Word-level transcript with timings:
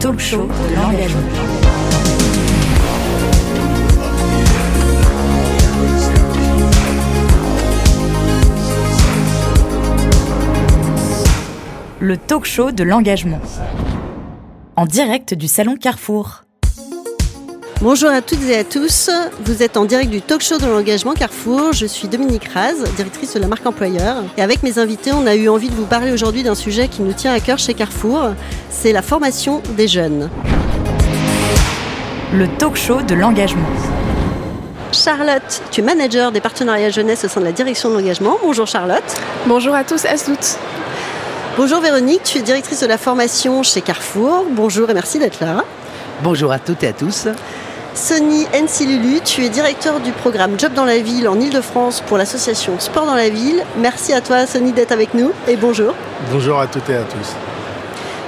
talk 0.00 0.18
show 0.18 0.46
de 0.46 0.74
l'engagement. 0.74 1.20
Le 12.00 12.16
talk 12.16 12.46
show 12.46 12.72
de 12.72 12.82
l'engagement. 12.82 13.40
En 14.76 14.86
direct 14.86 15.34
du 15.34 15.48
salon 15.48 15.76
Carrefour. 15.76 16.44
Bonjour 17.82 18.10
à 18.10 18.20
toutes 18.20 18.42
et 18.42 18.58
à 18.58 18.62
tous, 18.62 19.08
vous 19.42 19.62
êtes 19.62 19.78
en 19.78 19.86
direct 19.86 20.10
du 20.10 20.20
talk 20.20 20.42
show 20.42 20.58
de 20.58 20.66
l'engagement 20.66 21.14
Carrefour, 21.14 21.72
je 21.72 21.86
suis 21.86 22.08
Dominique 22.08 22.46
Raz, 22.52 22.74
directrice 22.94 23.32
de 23.32 23.38
la 23.38 23.46
marque 23.46 23.64
employeur 23.64 24.16
et 24.36 24.42
avec 24.42 24.62
mes 24.62 24.78
invités 24.78 25.12
on 25.14 25.26
a 25.26 25.34
eu 25.34 25.48
envie 25.48 25.70
de 25.70 25.74
vous 25.74 25.86
parler 25.86 26.12
aujourd'hui 26.12 26.42
d'un 26.42 26.54
sujet 26.54 26.88
qui 26.88 27.00
nous 27.00 27.14
tient 27.14 27.32
à 27.32 27.40
cœur 27.40 27.56
chez 27.56 27.72
Carrefour, 27.72 28.34
c'est 28.68 28.92
la 28.92 29.00
formation 29.00 29.62
des 29.78 29.88
jeunes. 29.88 30.28
Le 32.34 32.48
talk 32.58 32.76
show 32.76 33.00
de 33.00 33.14
l'engagement. 33.14 33.70
Charlotte, 34.92 35.62
tu 35.70 35.80
es 35.80 35.82
manager 35.82 36.32
des 36.32 36.42
partenariats 36.42 36.90
jeunesse 36.90 37.24
au 37.24 37.28
sein 37.28 37.40
de 37.40 37.46
la 37.46 37.52
direction 37.52 37.88
de 37.88 37.94
l'engagement. 37.94 38.36
Bonjour 38.42 38.66
Charlotte. 38.66 39.20
Bonjour 39.46 39.74
à 39.74 39.84
tous 39.84 40.04
et 40.04 40.08
à 40.08 40.18
toutes. 40.18 40.58
Bonjour 41.56 41.80
Véronique, 41.80 42.24
tu 42.24 42.38
es 42.38 42.42
directrice 42.42 42.80
de 42.80 42.86
la 42.86 42.98
formation 42.98 43.62
chez 43.62 43.80
Carrefour. 43.80 44.44
Bonjour 44.50 44.90
et 44.90 44.94
merci 44.94 45.18
d'être 45.18 45.40
là. 45.40 45.64
Bonjour 46.22 46.52
à 46.52 46.58
toutes 46.58 46.82
et 46.82 46.88
à 46.88 46.92
tous. 46.92 47.26
Sonny 48.00 48.46
Ensilulu, 48.54 49.20
tu 49.20 49.44
es 49.44 49.50
directeur 49.50 50.00
du 50.00 50.10
programme 50.12 50.58
Job 50.58 50.72
dans 50.72 50.86
la 50.86 50.98
ville 51.00 51.28
en 51.28 51.38
Ile-de-France 51.38 52.00
pour 52.00 52.16
l'association 52.16 52.80
Sport 52.80 53.04
dans 53.04 53.14
la 53.14 53.28
ville. 53.28 53.62
Merci 53.76 54.14
à 54.14 54.22
toi 54.22 54.46
Sonny 54.46 54.72
d'être 54.72 54.92
avec 54.92 55.12
nous 55.12 55.32
et 55.46 55.56
bonjour. 55.56 55.92
Bonjour 56.32 56.58
à 56.58 56.66
toutes 56.66 56.88
et 56.88 56.94
à 56.94 57.02
tous. 57.02 57.36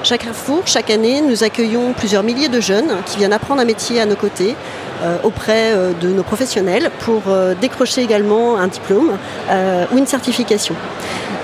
Chaque 0.02 0.26
chaque 0.66 0.90
année, 0.90 1.22
nous 1.22 1.42
accueillons 1.42 1.94
plusieurs 1.94 2.22
milliers 2.22 2.50
de 2.50 2.60
jeunes 2.60 2.98
qui 3.06 3.16
viennent 3.16 3.32
apprendre 3.32 3.62
un 3.62 3.64
métier 3.64 3.98
à 3.98 4.04
nos 4.04 4.14
côtés 4.14 4.56
auprès 5.24 5.72
euh, 5.72 5.92
de 6.00 6.08
nos 6.08 6.22
professionnels 6.22 6.90
pour 7.00 7.22
euh, 7.28 7.54
décrocher 7.60 8.02
également 8.02 8.56
un 8.56 8.68
diplôme 8.68 9.12
ou 9.92 9.98
une 9.98 10.06
certification. 10.06 10.74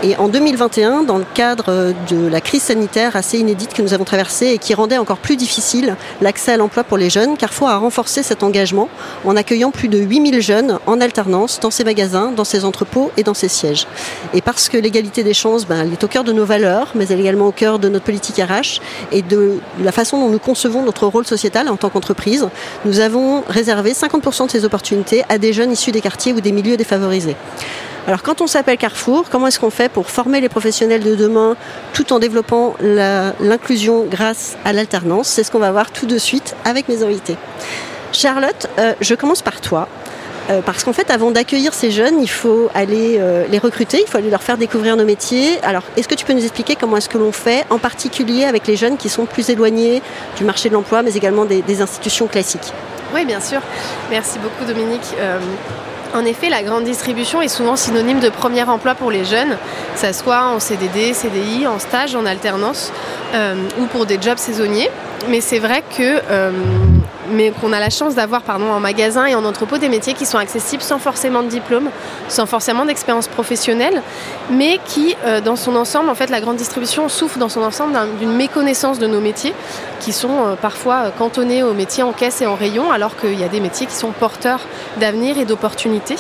Et 0.05 0.17
en 0.17 0.29
2021, 0.29 1.03
dans 1.03 1.19
le 1.19 1.25
cadre 1.35 1.93
de 2.09 2.29
la 2.29 2.41
crise 2.41 2.63
sanitaire 2.63 3.17
assez 3.17 3.39
inédite 3.39 3.75
que 3.75 3.83
nous 3.83 3.95
avons 3.95 4.05
traversée 4.05 4.47
et 4.47 4.59
qui 4.59 4.73
rendait 4.73 4.97
encore 4.97 5.19
plus 5.19 5.37
difficile 5.37 5.97
l'accès 6.21 6.53
à 6.53 6.57
l'emploi 6.57 6.85
pour 6.85 6.97
les 6.97 7.11
jeunes, 7.11 7.37
Carrefour 7.37 7.69
a 7.69 7.79
renforcé 7.79 8.23
cet 8.23 8.45
engagement 8.45 8.89
en 9.25 9.35
accueillant 9.35 9.73
plus 9.73 9.89
de 9.89 9.99
8000 9.99 10.41
jeunes 10.41 10.79
en 10.87 11.01
alternance 11.01 11.59
dans 11.59 11.73
ses 11.73 11.83
magasins, 11.83 12.31
dans 12.31 12.45
ses 12.45 12.65
entrepôts 12.65 13.11
et 13.17 13.25
dans 13.25 13.35
ses 13.35 13.49
sièges. 13.49 13.89
Et 14.35 14.41
parce 14.41 14.69
que 14.69 14.77
l'égalité 14.77 15.25
des 15.25 15.35
chances, 15.35 15.67
ben, 15.67 15.81
elle 15.83 15.93
est 15.93 16.05
au 16.05 16.09
cœur 16.09 16.23
de 16.23 16.33
nos 16.33 16.45
valeurs, 16.45 16.93
mais 16.95 17.07
elle 17.09 17.19
est 17.19 17.23
également 17.23 17.49
au 17.49 17.53
cœur 17.53 17.81
de 17.81 17.89
notre 17.89 18.05
politique 18.05 18.37
RH 18.37 18.81
et 19.11 19.23
de 19.23 19.59
la 19.83 19.91
façon 19.91 20.21
dont 20.21 20.29
nous 20.29 20.39
concevons 20.39 20.85
notre 20.85 21.09
rôle 21.09 21.27
sociétal 21.27 21.69
en 21.69 21.77
tant 21.77 21.91
qu'entreprise, 21.91 22.49
nous 22.85 23.01
avons 23.01 23.43
réservé 23.49 23.93
50% 23.93 24.47
de 24.47 24.51
ces 24.51 24.65
opportunités 24.65 25.25
à 25.29 25.39
des 25.39 25.53
jeunes 25.53 25.73
issus 25.73 25.93
des 25.93 26.01
quartiers 26.01 26.33
ou 26.33 26.41
des 26.41 26.53
milieux 26.53 26.77
défavorisés. 26.77 27.37
Alors 28.07 28.23
quand 28.23 28.41
on 28.41 28.47
s'appelle 28.47 28.79
Carrefour, 28.79 29.29
comment 29.31 29.49
est-ce 29.49 29.61
qu'on 29.61 29.71
fait 29.71 29.91
pour 29.91 30.11
former 30.11 30.41
les 30.41 30.49
professionnels 30.49 31.03
de 31.03 31.15
demain 31.15 31.57
tout 31.93 32.13
en 32.13 32.19
développant 32.19 32.75
l'inclusion 32.81 34.05
grâce 34.05 34.57
à 34.65 34.73
l'alternance? 34.73 35.29
C'est 35.29 35.43
ce 35.43 35.51
qu'on 35.51 35.59
va 35.59 35.73
voir 35.73 35.91
tout 35.91 36.07
de 36.07 36.17
suite 36.17 36.57
avec 36.65 36.89
mes 36.89 37.03
invités. 37.03 37.37
Charlotte, 38.13 38.69
euh, 38.79 38.95
je 39.01 39.15
commence 39.15 39.43
par 39.43 39.61
toi. 39.61 39.89
Euh, 40.51 40.63
parce 40.65 40.83
qu'en 40.83 40.95
fait, 40.95 41.11
avant 41.11 41.31
d'accueillir 41.31 41.75
ces 41.75 41.91
jeunes, 41.91 42.23
il 42.23 42.31
faut 42.31 42.71
aller 42.75 43.17
euh, 43.19 43.47
les 43.51 43.59
recruter, 43.59 44.01
il 44.01 44.09
faut 44.09 44.17
aller 44.17 44.31
leur 44.31 44.43
faire 44.43 44.57
découvrir 44.57 44.97
nos 44.97 45.05
métiers. 45.05 45.59
Alors, 45.63 45.83
est-ce 45.97 46.09
que 46.09 46.15
tu 46.15 46.25
peux 46.25 46.33
nous 46.33 46.43
expliquer 46.43 46.75
comment 46.75 46.97
est-ce 46.97 47.09
que 47.09 47.19
l'on 47.19 47.33
fait, 47.33 47.67
en 47.69 47.79
particulier 47.79 48.45
avec 48.45 48.67
les 48.67 48.77
jeunes 48.77 48.97
qui 48.97 49.11
sont 49.11 49.27
plus 49.27 49.51
éloignés 49.51 50.01
du 50.39 50.45
marché 50.45 50.71
de 50.71 50.75
l'emploi, 50.75 51.03
mais 51.03 51.15
également 51.15 51.45
des, 51.45 51.83
institutions 51.83 52.27
classiques? 52.27 52.73
Oui, 53.15 53.25
bien 53.25 53.41
sûr. 53.41 53.61
Merci 54.11 54.39
beaucoup, 54.39 54.65
Dominique. 54.65 55.15
En 56.15 56.25
effet, 56.25 56.49
la 56.49 56.63
grande 56.63 56.85
distribution 56.85 57.43
est 57.43 57.49
souvent 57.49 57.77
synonyme 57.77 58.21
de 58.21 58.31
premier 58.31 58.63
emploi 58.63 58.95
pour 58.95 59.11
les 59.11 59.25
jeunes, 59.25 59.57
que 59.93 60.01
ce 60.01 60.13
soit 60.13 60.43
en 60.45 60.59
CDD, 60.59 61.13
CDI, 61.13 61.67
en 61.67 61.79
stage, 61.79 62.15
en 62.15 62.25
alternance 62.25 62.93
euh, 63.35 63.55
ou 63.79 63.87
pour 63.87 64.07
des 64.07 64.19
jobs 64.21 64.39
saisonniers. 64.39 64.91
Mais 65.27 65.41
c'est 65.41 65.59
vrai 65.59 65.83
euh, 66.01 66.53
qu'on 67.61 67.73
a 67.73 67.81
la 67.81 67.91
chance 67.91 68.15
d'avoir 68.15 68.43
pardon, 68.43 68.71
en 68.71 68.81
magasin 68.81 69.27
et 69.27 69.35
en 69.35 69.45
entrepôt 69.45 69.77
des 69.77 69.89
métiers 69.89 70.15
qui 70.15 70.25
sont 70.25 70.39
accessibles 70.39 70.83
sans 70.83 70.99
forcément 70.99 71.43
de 71.43 71.49
diplôme, 71.49 71.91
sans 72.29 72.47
forcément 72.47 72.85
d'expérience 72.85 73.27
professionnelle, 73.27 74.03
mais 74.51 74.79
qui, 74.87 75.17
euh, 75.27 75.41
dans 75.41 75.57
son 75.57 75.75
ensemble, 75.75 76.09
en 76.09 76.15
fait, 76.15 76.31
la 76.31 76.41
grande 76.41 76.57
distribution 76.57 77.09
souffre 77.09 77.39
dans 77.39 77.49
son 77.49 77.63
ensemble 77.63 77.99
d'une 78.21 78.33
méconnaissance 78.33 78.99
de 78.99 79.07
nos 79.07 79.21
métiers, 79.21 79.55
qui 80.01 80.13
sont 80.13 80.47
euh, 80.47 80.55
parfois 80.55 81.11
cantonnés 81.19 81.63
aux 81.63 81.75
métiers 81.75 82.05
en 82.05 82.13
caisse 82.13 82.41
et 82.41 82.47
en 82.47 82.55
rayon, 82.55 82.93
alors 82.93 83.17
qu'il 83.17 83.39
y 83.39 83.45
a 83.45 83.49
des 83.49 83.61
métiers 83.61 83.87
qui 83.87 83.97
sont 83.97 84.13
porteurs 84.13 84.61
d'avenir 84.99 85.37
et 85.39 85.45
d'opportunités. 85.45 86.17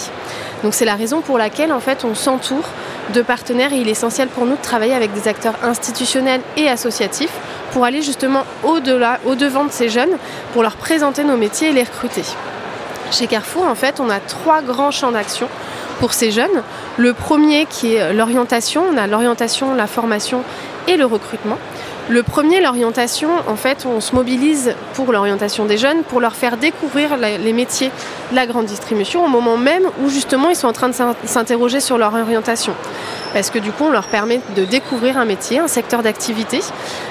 Donc 0.65 0.75
c'est 0.75 0.85
la 0.85 0.97
raison 0.97 1.21
pour 1.21 1.39
laquelle, 1.39 1.73
en 1.73 1.81
fait, 1.81 2.05
on 2.05 2.17
s'entoure 2.17 2.69
de 3.15 3.23
partenaires 3.23 3.73
et 3.73 3.77
il 3.77 3.89
est 3.89 3.93
essentiel 3.93 4.29
pour 4.29 4.45
nous 4.45 4.57
de 4.57 4.63
travailler 4.63 4.95
avec 4.95 5.13
des 5.15 5.29
acteurs 5.29 5.55
institutionnels 5.63 6.41
et 6.57 6.69
associatifs 6.69 7.31
pour 7.73 7.84
aller 7.84 8.03
justement 8.03 8.45
au-delà, 8.65 9.19
au-devant 9.27 9.65
de 9.65 9.73
ces 9.73 9.89
jeunes, 9.89 10.17
pour 10.53 10.62
leur 10.62 10.77
présenter 10.77 11.25
nos 11.25 11.37
métiers 11.37 11.69
et 11.69 11.73
les 11.73 11.84
recruter. 11.84 12.23
Chez 13.11 13.27
Carrefour, 13.27 13.65
en 13.65 13.75
fait, 13.75 14.01
on 14.01 14.11
a 14.11 14.21
trois 14.21 14.61
grands 14.61 14.91
champs 14.91 15.12
d'action 15.12 15.49
pour 15.99 16.12
ces 16.12 16.31
jeunes. 16.31 16.62
Le 16.97 17.12
premier 17.12 17.67
qui 17.67 17.95
est 17.95 18.12
l'orientation, 18.12 18.84
on 18.93 18.97
a 18.97 19.06
l'orientation, 19.06 19.75
la 19.75 19.87
formation 19.87 20.43
et 20.87 20.97
le 20.97 21.06
recrutement. 21.06 21.59
Le 22.11 22.23
premier, 22.23 22.62
l'orientation, 22.62 23.29
en 23.47 23.56
fait, 23.56 23.85
on 23.85 24.00
se 24.00 24.15
mobilise 24.15 24.75
pour 24.95 25.12
l'orientation 25.12 25.67
des 25.67 25.77
jeunes, 25.77 26.03
pour 26.05 26.21
leur 26.21 26.35
faire 26.35 26.56
découvrir 26.56 27.19
les 27.19 27.53
métiers 27.53 27.91
de 28.31 28.37
la 28.37 28.47
grande 28.47 28.65
distribution 28.65 29.25
au 29.25 29.29
moment 29.29 29.59
même 29.59 29.85
où 30.03 30.09
justement 30.09 30.49
ils 30.49 30.56
sont 30.56 30.69
en 30.69 30.73
train 30.73 30.89
de 30.89 30.95
s'interroger 31.27 31.81
sur 31.81 31.99
leur 31.99 32.15
orientation. 32.15 32.73
Parce 33.33 33.50
que 33.50 33.59
du 33.59 33.72
coup, 33.72 33.84
on 33.84 33.91
leur 33.91 34.06
permet 34.06 34.41
de 34.56 34.65
découvrir 34.65 35.19
un 35.19 35.25
métier, 35.25 35.59
un 35.59 35.69
secteur 35.69 36.03
d'activité, 36.03 36.61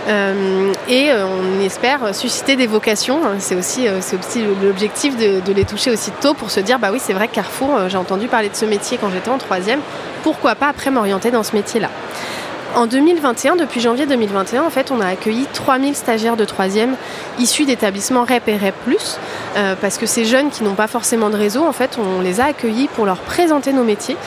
euh, 0.08 0.74
et 0.88 1.12
euh, 1.12 1.26
on 1.26 1.64
espère 1.64 2.14
susciter 2.16 2.56
des 2.56 2.68
vocations. 2.68 3.20
C'est 3.40 3.56
aussi, 3.56 3.88
euh, 3.88 4.00
l'objectif 4.64 5.16
de, 5.18 5.54
les 5.54 5.66
toucher 5.66 5.92
aussi 5.92 6.12
tôt 6.22 6.34
pour 6.34 6.52
se 6.52 6.60
dire, 6.60 6.80
bah 6.80 6.90
oui, 6.92 7.00
c'est 7.02 7.14
vrai 7.14 7.28
Carrefour, 7.28 7.88
j'ai 7.88 7.98
entendu 7.98 8.28
parler 8.28 8.50
de 8.50 8.56
ce 8.56 8.66
métier 8.66 8.98
quand 9.00 9.10
j'étais 9.10 9.30
en 9.30 9.38
troisième, 9.38 9.80
pourquoi 10.24 10.56
pas 10.56 10.68
après 10.68 10.92
m'orienter 10.92 11.32
dans 11.32 11.44
ce 11.44 11.56
métier-là? 11.56 11.90
En 12.76 12.86
2021, 12.86 13.56
depuis 13.56 13.80
janvier 13.82 14.06
2021, 14.06 14.64
en 14.64 14.70
fait, 14.70 14.92
on 14.92 15.00
a 15.00 15.08
accueilli 15.08 15.48
3000 15.54 15.96
stagiaires 15.96 16.36
de 16.36 16.46
3e 16.46 16.90
issus 17.40 17.66
d'établissements 17.66 18.24
REP 18.24 18.50
et 18.50 18.58
REP+, 18.58 18.74
euh, 19.56 19.76
parce 19.80 19.98
que 19.98 20.06
ces 20.06 20.26
jeunes 20.26 20.50
qui 20.50 20.64
n'ont 20.64 20.76
pas 20.76 20.88
forcément 20.88 21.30
de 21.30 21.38
réseau, 21.38 21.66
en 21.66 21.72
fait, 21.72 21.98
on 21.98 22.22
les 22.22 22.40
a 22.40 22.46
accueillis 22.46 22.88
pour 22.90 23.06
leur 23.06 23.18
présenter 23.18 23.74
nos 23.74 23.84
métiers 23.84 24.18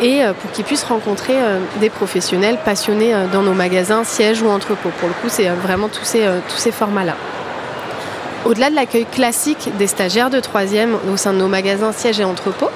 et 0.00 0.22
euh, 0.22 0.34
pour 0.34 0.52
qu'ils 0.52 0.64
puissent 0.64 0.84
rencontrer 0.84 1.34
euh, 1.36 1.58
des 1.80 1.90
professionnels 1.90 2.58
passionnés 2.64 3.14
dans 3.32 3.42
nos 3.42 3.54
magasins, 3.54 4.04
sièges 4.04 4.42
ou 4.42 4.48
entrepôts. 4.48 4.90
Pour 5.00 5.08
le 5.08 5.14
coup, 5.14 5.28
c'est 5.28 5.48
vraiment 5.48 5.88
tous 5.88 6.04
ces, 6.04 6.28
tous 6.48 6.58
ces 6.58 6.72
formats-là. 6.72 7.16
Au-delà 8.44 8.70
de 8.70 8.76
l'accueil 8.76 9.06
classique 9.06 9.70
des 9.78 9.88
stagiaires 9.88 10.30
de 10.30 10.38
3e 10.38 10.90
au 11.12 11.16
sein 11.16 11.32
de 11.32 11.38
nos 11.38 11.48
magasins, 11.48 11.90
sièges 11.92 12.20
et 12.20 12.24
entrepôts, 12.24 12.70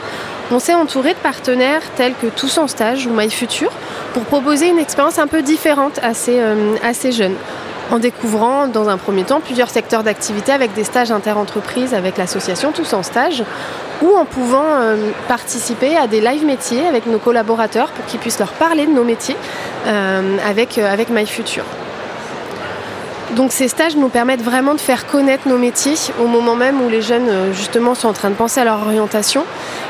on 0.51 0.59
s'est 0.59 0.75
entouré 0.75 1.15
de 1.15 1.19
partenaires 1.19 1.83
tels 1.97 2.15
que 2.15 2.27
Tous 2.27 2.59
en 2.59 2.67
Stage 2.67 3.07
ou 3.07 3.11
MyFuture 3.11 3.71
pour 4.13 4.25
proposer 4.25 4.69
une 4.69 4.79
expérience 4.79 5.19
un 5.19 5.27
peu 5.27 5.43
différente 5.43 6.01
à 6.03 6.15
ces, 6.15 6.41
euh, 6.41 6.77
jeunes 7.13 7.37
en 7.91 7.99
découvrant 7.99 8.69
dans 8.69 8.89
un 8.89 8.97
premier 8.97 9.25
temps 9.25 9.41
plusieurs 9.41 9.71
secteurs 9.71 10.03
d'activité 10.03 10.53
avec 10.53 10.73
des 10.75 10.85
stages 10.85 11.11
interentreprises 11.11 11.95
avec 11.95 12.19
l'association 12.19 12.73
Tous 12.73 12.93
en 12.93 13.03
Stage 13.03 13.45
ou 14.03 14.17
en 14.17 14.25
pouvant 14.25 14.65
euh, 14.65 15.11
participer 15.29 15.97
à 15.97 16.07
des 16.07 16.21
live 16.21 16.45
métiers 16.45 16.87
avec 16.87 17.07
nos 17.07 17.19
collaborateurs 17.19 17.89
pour 17.91 18.05
qu'ils 18.07 18.21
puissent 18.21 18.39
leur 18.39 18.53
parler 18.53 18.87
de 18.87 18.93
nos 18.93 19.05
métiers 19.05 19.37
euh, 19.87 20.37
avec, 20.47 20.79
avec 20.79 21.11
MyFuture. 21.11 21.65
Donc 23.37 23.53
ces 23.53 23.69
stages 23.69 23.97
nous 23.97 24.09
permettent 24.09 24.43
vraiment 24.43 24.75
de 24.75 24.81
faire 24.81 25.07
connaître 25.07 25.49
nos 25.49 25.57
métiers 25.57 25.95
au 26.21 26.27
moment 26.27 26.57
même 26.57 26.81
où 26.81 26.89
les 26.89 27.01
jeunes 27.01 27.29
euh, 27.29 27.53
justement 27.53 27.95
sont 27.95 28.09
en 28.09 28.13
train 28.13 28.31
de 28.31 28.35
penser 28.35 28.61
à 28.61 28.65
leur 28.65 28.81
orientation. 28.81 29.45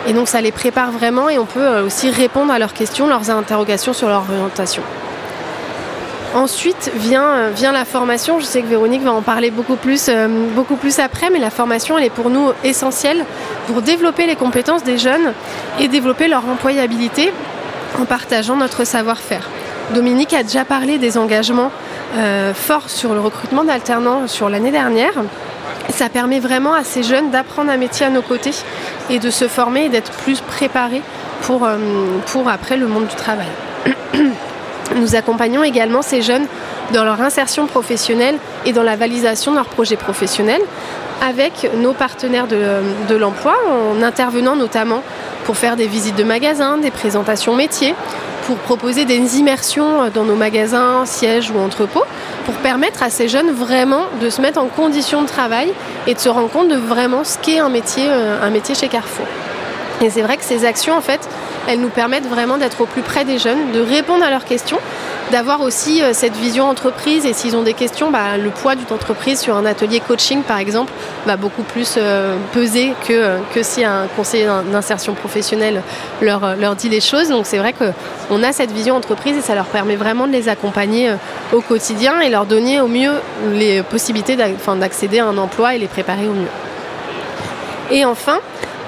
Et 0.07 0.13
donc 0.13 0.29
ça 0.29 0.43
les 0.43 0.53
prépare 0.53 0.91
vraiment 0.91 1.31
et 1.31 1.39
on 1.39 1.47
peut 1.47 1.61
euh, 1.61 1.87
aussi 1.87 2.11
répondre 2.11 2.53
à 2.53 2.59
leurs 2.59 2.75
questions, 2.75 3.07
leurs 3.07 3.31
interrogations 3.31 3.95
sur 3.95 4.09
leur 4.09 4.25
orientation. 4.31 4.83
Ensuite 6.35 6.93
vient, 6.95 7.25
euh, 7.25 7.73
la 7.73 7.85
formation. 7.87 8.41
Je 8.41 8.45
sais 8.45 8.61
que 8.61 8.67
Véronique 8.67 9.03
va 9.03 9.13
en 9.13 9.23
parler 9.23 9.51
beaucoup 9.51 9.77
plus, 9.77 10.11
beaucoup 10.55 10.77
plus 10.77 10.99
après, 10.99 11.31
mais 11.31 11.39
la 11.39 11.51
formation, 11.51 11.97
elle 11.97 12.05
est 12.05 12.11
pour 12.11 12.29
nous 12.29 12.53
essentielle 12.63 13.25
pour 13.67 13.81
développer 13.81 14.27
les 14.27 14.37
compétences 14.37 14.85
des 14.85 14.99
jeunes 14.99 15.33
et 15.81 15.89
développer 15.89 16.29
leur 16.29 16.47
employabilité 16.47 17.33
en 17.99 18.05
partageant 18.05 18.57
notre 18.57 18.85
savoir-faire. 18.85 19.49
Dominique 19.95 20.35
a 20.35 20.45
déjà 20.45 20.65
parlé 20.65 20.99
des 20.99 21.19
engagements 21.19 21.73
euh, 22.15 22.53
forts 22.55 22.91
sur 22.91 23.15
le 23.15 23.21
recrutement 23.21 23.65
d'alternants 23.65 24.27
sur 24.27 24.49
l'année 24.49 24.71
dernière. 24.71 25.13
Ça 25.91 26.09
permet 26.09 26.41
vraiment 26.41 26.75
à 26.75 26.85
ces 26.85 27.03
jeunes 27.03 27.31
d'apprendre 27.31 27.71
un 27.71 27.77
métier 27.77 28.07
à 28.07 28.11
nos 28.11 28.23
côtés 28.23 28.55
et 29.11 29.19
de 29.19 29.31
se 29.31 29.49
former 29.49 29.85
et 29.85 29.89
d'être 29.89 30.11
plus 30.13 30.41
préparés 30.41 31.03
pour, 31.43 31.65
euh, 31.65 31.77
après 32.49 32.77
le 32.77 32.87
monde 32.87 33.07
du 33.07 33.15
travail. 33.15 33.49
Nous 34.97 35.15
accompagnons 35.15 35.63
également 35.63 36.03
ces 36.03 36.21
jeunes 36.23 36.47
dans 36.93 37.05
leur 37.05 37.21
insertion 37.21 37.67
professionnelle 37.67 38.37
et 38.67 38.73
dans 38.73 38.83
la 38.83 38.97
validation 38.97 39.53
de 39.53 39.57
leur 39.57 39.67
projet 39.67 39.97
professionnel 39.97 40.61
avec 41.23 41.71
nos 41.77 41.93
partenaires 41.93 42.47
de, 42.47 43.15
l'emploi, 43.15 43.55
en 43.69 44.03
intervenant 44.03 44.57
notamment 44.57 45.03
pour 45.45 45.57
faire 45.57 45.77
des 45.77 45.87
visites 45.87 46.17
de 46.17 46.25
magasins, 46.25 46.79
des 46.79 46.91
présentations 46.91 47.55
métiers, 47.55 47.95
pour 48.47 48.57
proposer 48.57 49.05
des 49.05 49.39
immersions 49.39 50.09
dans 50.13 50.25
nos 50.25 50.35
magasins, 50.35 51.05
sièges 51.07 51.51
ou 51.51 51.59
entrepôts, 51.59 52.05
pour 52.45 52.55
permettre 52.55 53.03
à 53.03 53.11
ces 53.11 53.29
jeunes 53.29 53.51
vraiment 53.51 54.05
de 54.21 54.31
se 54.31 54.41
mettre 54.41 54.61
en 54.61 54.67
condition 54.67 55.23
de 55.23 55.27
travail 55.27 55.73
et 56.07 56.15
de 56.15 56.19
se 56.19 56.29
rendre 56.29 56.51
compte 56.51 56.69
de 56.69 56.77
vraiment 56.77 57.25
ce 57.25 57.39
qu'est 57.39 57.59
un 57.59 57.69
métier, 57.69 58.07
euh, 58.09 58.75
chez 58.75 58.89
Carrefour. 58.89 59.27
Et 60.03 60.11
c'est 60.11 60.23
vrai 60.23 60.37
que 60.37 60.45
ces 60.45 60.65
actions, 60.65 60.97
en 60.97 61.01
fait, 61.01 61.21
elles 61.69 61.81
nous 61.81 61.91
permettent 61.91 62.29
vraiment 62.29 62.57
d'être 62.57 62.81
au 62.81 62.87
plus 62.87 63.03
près 63.03 63.25
des 63.25 63.39
jeunes, 63.39 63.73
de 63.73 63.81
répondre 63.81 64.25
à 64.25 64.31
leurs 64.31 64.45
questions 64.45 64.79
d'avoir 65.31 65.61
aussi 65.61 66.03
euh, 66.03 66.13
cette 66.13 66.37
vision 66.37 66.69
entreprise 66.69 67.25
et 67.25 67.33
s'ils 67.33 67.57
ont 67.57 67.63
des 67.63 67.75
questions, 67.75 68.11
bah, 68.11 68.37
le 68.37 68.51
poids 68.51 68.75
d'une 68.75 68.93
entreprise 68.93 69.41
sur 69.41 69.57
un 69.57 69.65
atelier 69.65 70.01
coaching 70.01 70.43
par 70.43 70.59
exemple 70.59 70.93
va 71.27 71.37
beaucoup 71.37 71.63
plus 71.63 71.95
euh, 71.97 72.37
peser 72.53 72.93
que, 73.07 73.13
euh, 73.13 73.39
que 73.55 73.63
si 73.63 73.85
un 73.85 74.07
conseiller 74.17 74.47
d'insertion 74.71 75.15
professionnelle 75.15 75.83
leur, 76.21 76.57
leur 76.57 76.75
dit 76.75 76.89
les 76.89 77.01
choses. 77.01 77.29
Donc 77.29 77.47
c'est 77.47 77.59
vrai 77.59 77.73
qu'on 77.73 78.43
a 78.43 78.53
cette 78.53 78.73
vision 78.73 78.97
entreprise 78.97 79.37
et 79.37 79.43
ça 79.43 79.55
leur 79.55 79.67
permet 79.67 79.97
vraiment 79.97 80.27
de 80.27 80.33
les 80.33 80.49
accompagner 80.49 81.13
au 81.53 81.61
quotidien 81.61 82.21
et 82.21 82.31
leur 82.31 82.47
donner 82.47 82.81
au 82.81 82.89
mieux 82.89 83.13
les 83.53 83.83
possibilités 83.83 84.37
d'accéder 84.37 85.21
à 85.21 85.27
un 85.27 85.39
emploi 85.39 85.75
et 85.75 85.79
les 85.79 85.89
préparer 85.89 86.29
au 86.29 86.33
mieux. 86.33 86.49
Et 87.91 88.05
enfin, 88.05 88.39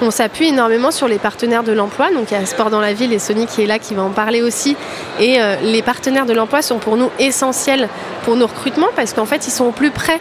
on 0.03 0.11
s'appuie 0.11 0.49
énormément 0.49 0.91
sur 0.91 1.07
les 1.07 1.17
partenaires 1.17 1.63
de 1.63 1.71
l'emploi. 1.71 2.11
Donc 2.11 2.31
il 2.31 2.33
y 2.33 2.37
a 2.41 2.45
Sport 2.45 2.69
dans 2.69 2.81
la 2.81 2.93
ville 2.93 3.13
et 3.13 3.19
Sony 3.19 3.47
qui 3.47 3.63
est 3.63 3.65
là, 3.65 3.79
qui 3.79 3.93
va 3.93 4.03
en 4.03 4.09
parler 4.09 4.41
aussi. 4.41 4.75
Et 5.19 5.41
euh, 5.41 5.55
les 5.63 5.81
partenaires 5.81 6.25
de 6.25 6.33
l'emploi 6.33 6.61
sont 6.61 6.77
pour 6.77 6.97
nous 6.97 7.09
essentiels 7.19 7.89
pour 8.23 8.35
nos 8.35 8.47
recrutements 8.47 8.89
parce 8.95 9.13
qu'en 9.13 9.25
fait, 9.25 9.47
ils 9.47 9.51
sont 9.51 9.65
au 9.65 9.71
plus 9.71 9.91
près 9.91 10.19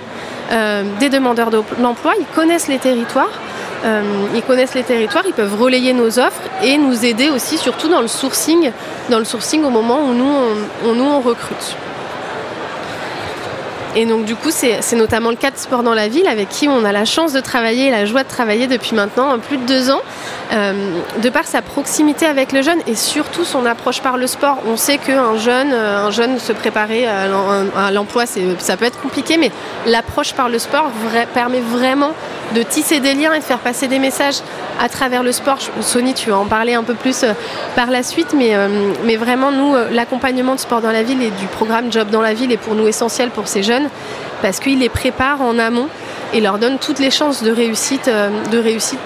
euh, 0.52 0.84
des 1.00 1.08
demandeurs 1.08 1.50
d'emploi. 1.50 2.14
Ils 2.18 2.26
connaissent 2.34 2.68
les 2.68 2.78
territoires. 2.78 3.40
Euh, 3.84 4.02
ils 4.34 4.42
connaissent 4.42 4.74
les 4.74 4.84
territoires, 4.84 5.24
ils 5.26 5.32
peuvent 5.32 5.60
relayer 5.60 5.92
nos 5.92 6.20
offres 6.20 6.42
et 6.62 6.78
nous 6.78 7.04
aider 7.04 7.30
aussi, 7.30 7.58
surtout 7.58 7.88
dans 7.88 8.00
le 8.00 8.06
sourcing, 8.06 8.70
dans 9.10 9.18
le 9.18 9.24
sourcing 9.24 9.64
au 9.64 9.70
moment 9.70 10.04
où 10.04 10.14
nous 10.14 10.32
on, 10.84 10.94
nous, 10.94 11.04
on 11.04 11.20
recrute. 11.20 11.76
Et 13.94 14.06
donc 14.06 14.24
du 14.24 14.34
coup, 14.34 14.50
c'est 14.50 14.96
notamment 14.96 15.30
le 15.30 15.36
cas 15.36 15.50
de 15.50 15.56
Sport 15.56 15.82
dans 15.82 15.94
la 15.94 16.08
ville, 16.08 16.26
avec 16.26 16.48
qui 16.48 16.68
on 16.68 16.84
a 16.84 16.92
la 16.92 17.04
chance 17.04 17.32
de 17.32 17.40
travailler, 17.40 17.90
la 17.90 18.06
joie 18.06 18.22
de 18.22 18.28
travailler 18.28 18.66
depuis 18.66 18.94
maintenant 18.94 19.38
plus 19.38 19.58
de 19.58 19.66
deux 19.66 19.90
ans. 19.90 20.00
Euh, 20.52 21.00
de 21.22 21.30
par 21.30 21.46
sa 21.46 21.62
proximité 21.62 22.26
avec 22.26 22.52
le 22.52 22.60
jeune 22.60 22.80
et 22.86 22.94
surtout 22.94 23.42
son 23.42 23.64
approche 23.64 24.02
par 24.02 24.18
le 24.18 24.26
sport. 24.26 24.58
On 24.66 24.76
sait 24.76 24.98
qu'un 24.98 25.38
jeune, 25.38 25.72
euh, 25.72 26.06
un 26.06 26.10
jeune 26.10 26.38
se 26.38 26.52
préparer 26.52 27.06
à 27.06 27.90
l'emploi, 27.90 28.24
ça 28.26 28.76
peut 28.76 28.84
être 28.84 29.00
compliqué, 29.00 29.38
mais 29.38 29.50
l'approche 29.86 30.34
par 30.34 30.50
le 30.50 30.58
sport 30.58 30.90
permet 31.32 31.60
vraiment 31.60 32.12
de 32.54 32.62
tisser 32.62 33.00
des 33.00 33.14
liens 33.14 33.32
et 33.32 33.38
de 33.38 33.44
faire 33.44 33.58
passer 33.58 33.88
des 33.88 33.98
messages 33.98 34.40
à 34.80 34.88
travers 34.88 35.22
le 35.22 35.32
sport. 35.32 35.58
Sony, 35.80 36.14
tu 36.14 36.30
vas 36.30 36.38
en 36.38 36.46
parler 36.46 36.74
un 36.74 36.82
peu 36.82 36.94
plus 36.94 37.22
euh, 37.22 37.32
par 37.76 37.90
la 37.90 38.02
suite, 38.02 38.34
mais, 38.36 38.52
mais 39.04 39.16
vraiment, 39.16 39.50
nous, 39.50 39.74
l'accompagnement 39.90 40.54
de 40.54 40.60
sport 40.60 40.80
dans 40.80 40.90
la 40.92 41.02
ville 41.02 41.22
et 41.22 41.30
du 41.30 41.46
programme 41.46 41.92
Job 41.92 42.08
dans 42.10 42.22
la 42.22 42.34
ville 42.34 42.52
est 42.52 42.56
pour 42.56 42.74
nous 42.74 42.86
essentiel 42.86 43.30
pour 43.30 43.48
ces 43.48 43.62
jeunes 43.62 43.88
parce 44.42 44.58
qu'il 44.58 44.80
les 44.80 44.88
prépare 44.88 45.40
en 45.40 45.58
amont 45.58 45.88
et 46.34 46.40
leur 46.40 46.58
donne 46.58 46.78
toutes 46.78 46.98
les 46.98 47.10
chances 47.10 47.42
de 47.42 47.50
réussite, 47.50 48.08
euh, 48.08 48.28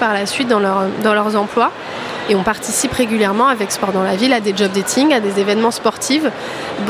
par 0.00 0.14
la 0.14 0.26
suite 0.26 0.48
dans 0.48 0.58
leurs 0.58 1.36
emplois. 1.36 1.70
Et 2.28 2.34
on 2.34 2.42
participe 2.42 2.92
régulièrement 2.92 3.48
avec 3.48 3.70
Sport 3.70 3.92
dans 3.92 4.02
la 4.02 4.16
ville 4.16 4.32
à 4.32 4.40
des 4.40 4.54
job 4.56 4.72
dating, 4.72 5.12
à 5.12 5.20
des 5.20 5.40
événements 5.40 5.70
sportifs, 5.70 6.24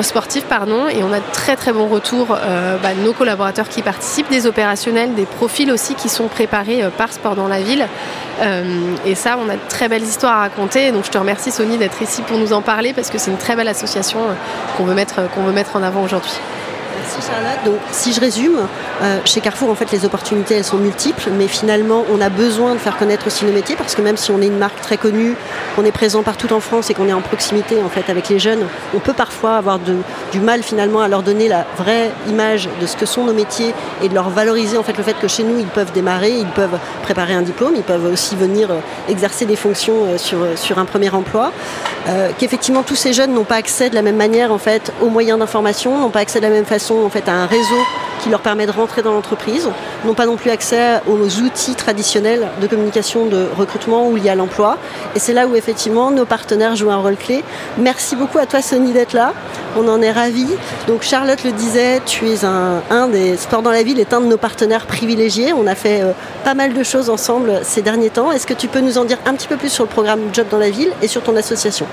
sportifs 0.02 0.44
pardon, 0.44 0.88
et 0.88 1.02
on 1.02 1.12
a 1.12 1.18
de 1.18 1.32
très 1.32 1.56
très 1.56 1.72
bons 1.72 1.88
retours 1.88 2.28
euh, 2.30 2.76
bah, 2.82 2.94
de 2.94 3.04
nos 3.04 3.12
collaborateurs 3.12 3.68
qui 3.68 3.82
participent, 3.82 4.30
des 4.30 4.46
opérationnels, 4.46 5.14
des 5.14 5.26
profils 5.26 5.70
aussi 5.70 5.94
qui 5.94 6.08
sont 6.08 6.28
préparés 6.28 6.82
euh, 6.82 6.90
par 6.90 7.12
Sport 7.12 7.36
dans 7.36 7.48
la 7.48 7.60
ville. 7.60 7.86
et 9.06 9.14
ça, 9.14 9.38
on 9.42 9.48
a 9.48 9.54
de 9.54 9.68
très 9.68 9.88
belles 9.88 10.02
histoires 10.02 10.36
à 10.36 10.40
raconter. 10.40 10.92
Donc 10.92 11.04
je 11.04 11.10
te 11.10 11.18
remercie 11.18 11.50
Sony 11.50 11.78
d'être 11.78 12.02
ici 12.02 12.22
pour 12.22 12.38
nous 12.38 12.52
en 12.52 12.60
parler 12.60 12.92
parce 12.92 13.10
que 13.10 13.18
c'est 13.18 13.30
une 13.30 13.38
très 13.38 13.56
belle 13.56 13.68
association 13.68 14.18
qu'on 14.76 14.84
veut 14.84 14.94
mettre 14.94 15.76
en 15.76 15.82
avant 15.82 16.02
aujourd'hui. 16.02 16.38
Merci 17.06 17.30
Charlotte. 17.30 17.64
Donc, 17.64 17.78
si 17.92 18.12
je 18.12 18.20
résume, 18.20 18.58
euh, 19.02 19.18
chez 19.24 19.40
Carrefour, 19.40 19.70
en 19.70 19.74
fait, 19.74 19.90
les 19.92 20.04
opportunités, 20.04 20.54
elles 20.54 20.64
sont 20.64 20.78
multiples, 20.78 21.30
mais 21.36 21.46
finalement, 21.46 22.04
on 22.12 22.20
a 22.20 22.28
besoin 22.28 22.74
de 22.74 22.78
faire 22.78 22.96
connaître 22.96 23.26
aussi 23.26 23.44
nos 23.44 23.52
métiers 23.52 23.76
parce 23.76 23.94
que 23.94 24.02
même 24.02 24.16
si 24.16 24.30
on 24.30 24.40
est 24.40 24.46
une 24.46 24.58
marque 24.58 24.80
très 24.80 24.96
connue, 24.96 25.36
qu'on 25.74 25.84
est 25.84 25.92
présent 25.92 26.22
partout 26.22 26.52
en 26.52 26.60
France 26.60 26.90
et 26.90 26.94
qu'on 26.94 27.08
est 27.08 27.12
en 27.12 27.20
proximité 27.20 27.82
en 27.82 27.88
fait 27.88 28.10
avec 28.10 28.28
les 28.28 28.38
jeunes, 28.38 28.66
on 28.94 28.98
peut 28.98 29.12
parfois 29.12 29.56
avoir 29.56 29.78
du 29.78 30.40
mal 30.40 30.62
finalement 30.62 31.00
à 31.00 31.08
leur 31.08 31.22
donner 31.22 31.48
la 31.48 31.64
vraie 31.76 32.10
image 32.28 32.68
de 32.80 32.86
ce 32.86 32.96
que 32.96 33.06
sont 33.06 33.24
nos 33.24 33.34
métiers 33.34 33.74
et 34.02 34.08
de 34.08 34.14
leur 34.14 34.30
valoriser 34.30 34.78
en 34.78 34.82
fait 34.82 34.96
le 34.96 35.02
fait 35.02 35.14
que 35.14 35.28
chez 35.28 35.44
nous, 35.44 35.58
ils 35.58 35.66
peuvent 35.66 35.92
démarrer, 35.92 36.30
ils 36.30 36.46
peuvent 36.46 36.78
préparer 37.02 37.34
un 37.34 37.42
diplôme, 37.42 37.74
ils 37.76 37.82
peuvent 37.82 38.12
aussi 38.12 38.36
venir 38.36 38.70
euh, 38.70 38.78
exercer 39.08 39.44
des 39.46 39.56
fonctions 39.56 40.06
euh, 40.06 40.18
sur, 40.18 40.38
sur 40.56 40.78
un 40.78 40.84
premier 40.84 41.10
emploi. 41.10 41.52
Qu'effectivement, 42.38 42.82
tous 42.82 42.94
ces 42.94 43.12
jeunes 43.12 43.32
n'ont 43.32 43.44
pas 43.44 43.56
accès 43.56 43.90
de 43.90 43.94
la 43.94 44.02
même 44.02 44.16
manière 44.16 44.52
en 44.52 44.58
fait 44.58 44.92
aux 45.02 45.08
moyens 45.08 45.38
d'information, 45.38 45.98
n'ont 45.98 46.10
pas 46.10 46.20
accès 46.20 46.38
de 46.38 46.44
la 46.44 46.50
même 46.50 46.64
façon 46.64 47.02
en 47.04 47.10
fait 47.10 47.28
à 47.28 47.32
un 47.32 47.46
réseau 47.46 47.82
qui 48.22 48.30
leur 48.30 48.40
permet 48.40 48.66
de 48.66 48.72
rentrer 48.72 49.02
dans 49.02 49.12
l'entreprise, 49.12 49.68
n'ont 50.04 50.14
pas 50.14 50.26
non 50.26 50.36
plus 50.36 50.50
accès 50.50 51.00
aux 51.06 51.40
outils 51.40 51.74
traditionnels 51.74 52.48
de 52.60 52.66
communication, 52.66 53.26
de 53.26 53.46
recrutement 53.56 54.08
ou 54.08 54.16
liés 54.16 54.30
à 54.30 54.34
l'emploi. 54.34 54.78
Et 55.14 55.18
c'est 55.18 55.32
là 55.32 55.46
où 55.46 55.54
effectivement 55.54 56.10
nos 56.10 56.24
partenaires 56.24 56.76
jouent 56.76 56.90
un 56.90 56.96
rôle 56.96 57.16
clé. 57.16 57.44
Merci 57.78 58.16
beaucoup 58.16 58.38
à 58.38 58.46
toi 58.46 58.62
Sony 58.62 58.92
d'être 58.92 59.12
là. 59.12 59.32
On 59.76 59.88
en 59.88 60.00
est 60.00 60.12
ravis. 60.12 60.48
Donc 60.86 61.02
Charlotte 61.02 61.42
le 61.44 61.52
disait, 61.52 62.00
tu 62.06 62.28
es 62.28 62.44
un, 62.44 63.08
des 63.08 63.36
sports 63.36 63.62
dans 63.62 63.70
la 63.70 63.82
ville 63.82 64.00
est 64.00 64.14
un 64.14 64.20
de 64.20 64.26
nos 64.26 64.38
partenaires 64.38 64.86
privilégiés. 64.86 65.52
On 65.52 65.66
a 65.66 65.74
fait 65.74 66.02
euh, 66.02 66.12
pas 66.44 66.54
mal 66.54 66.72
de 66.72 66.82
choses 66.82 67.10
ensemble 67.10 67.60
ces 67.62 67.82
derniers 67.82 68.10
temps. 68.10 68.32
Est-ce 68.32 68.46
que 68.46 68.54
tu 68.54 68.68
peux 68.68 68.80
nous 68.80 68.98
en 68.98 69.04
dire 69.04 69.18
un 69.26 69.34
petit 69.34 69.48
peu 69.48 69.56
plus 69.56 69.70
sur 69.70 69.84
le 69.84 69.90
programme 69.90 70.20
Job 70.32 70.46
dans 70.50 70.58
la 70.58 70.70
ville 70.70 70.90
et 71.02 71.08
sur 71.08 71.22
ton 71.22 71.36
association? 71.36 71.86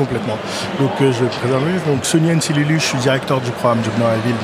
Complètement. 0.00 0.38
Donc 0.80 0.90
euh, 1.00 1.12
je 1.12 1.24
vais 1.24 1.30
présenter. 1.30 1.72
Donc 1.86 2.04
Sonia 2.04 2.34
Nsilulu, 2.34 2.80
je 2.80 2.84
suis 2.84 2.98
directeur 2.98 3.40
du 3.40 3.50
programme 3.50 3.84
Job 3.84 3.92
dans 3.98 4.08
la 4.08 4.16
ville 4.16 4.34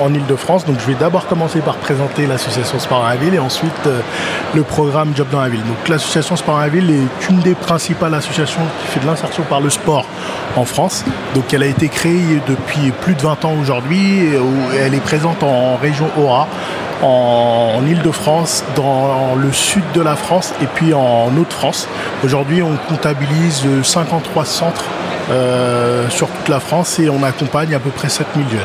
en, 0.00 0.12
Ile-de-France. 0.14 0.64
Donc 0.64 0.76
je 0.80 0.86
vais 0.86 0.94
d'abord 0.94 1.26
commencer 1.26 1.60
par 1.60 1.76
présenter 1.76 2.26
l'association 2.26 2.78
Sport 2.78 3.00
dans 3.00 3.08
la 3.08 3.16
ville 3.16 3.34
et 3.34 3.38
ensuite 3.38 3.86
euh, 3.86 4.00
le 4.54 4.62
programme 4.62 5.12
Job 5.14 5.26
dans 5.30 5.42
la 5.42 5.50
ville. 5.50 5.64
Donc 5.64 5.88
l'association 5.88 6.36
Sport 6.36 6.56
dans 6.56 6.60
la 6.62 6.68
ville 6.68 6.90
est 6.90 7.28
une 7.28 7.40
des 7.40 7.54
principales 7.54 8.14
associations 8.14 8.62
qui 8.80 8.86
fait 8.86 9.00
de 9.00 9.06
l'insertion 9.06 9.42
par 9.44 9.60
le 9.60 9.68
sport 9.68 10.06
en 10.56 10.64
France. 10.64 11.04
Donc 11.34 11.52
elle 11.52 11.62
a 11.62 11.66
été 11.66 11.88
créée 11.88 12.40
depuis 12.46 12.90
plus 13.02 13.14
de 13.14 13.22
20 13.22 13.44
ans 13.44 13.54
aujourd'hui. 13.60 14.28
Elle 14.78 14.94
est 14.94 15.00
présente 15.00 15.42
en 15.42 15.76
région 15.76 16.06
Aura 16.18 16.48
en, 17.02 17.84
Ile-de-France, 17.86 18.64
dans 18.76 19.34
le 19.34 19.52
sud 19.52 19.82
de 19.94 20.00
la 20.00 20.16
France 20.16 20.54
et 20.62 20.66
puis 20.66 20.94
en 20.94 21.30
Haute-France. 21.36 21.88
Aujourd'hui, 22.24 22.62
on 22.62 22.76
comptabilise 22.88 23.64
53 23.82 24.44
centres 24.44 24.84
euh, 25.30 26.08
sur 26.10 26.28
toute 26.28 26.48
la 26.48 26.58
France 26.58 26.98
et 26.98 27.08
on 27.08 27.22
accompagne 27.22 27.74
à 27.74 27.78
peu 27.78 27.90
près 27.90 28.08
7000 28.08 28.48
jeunes. 28.48 28.60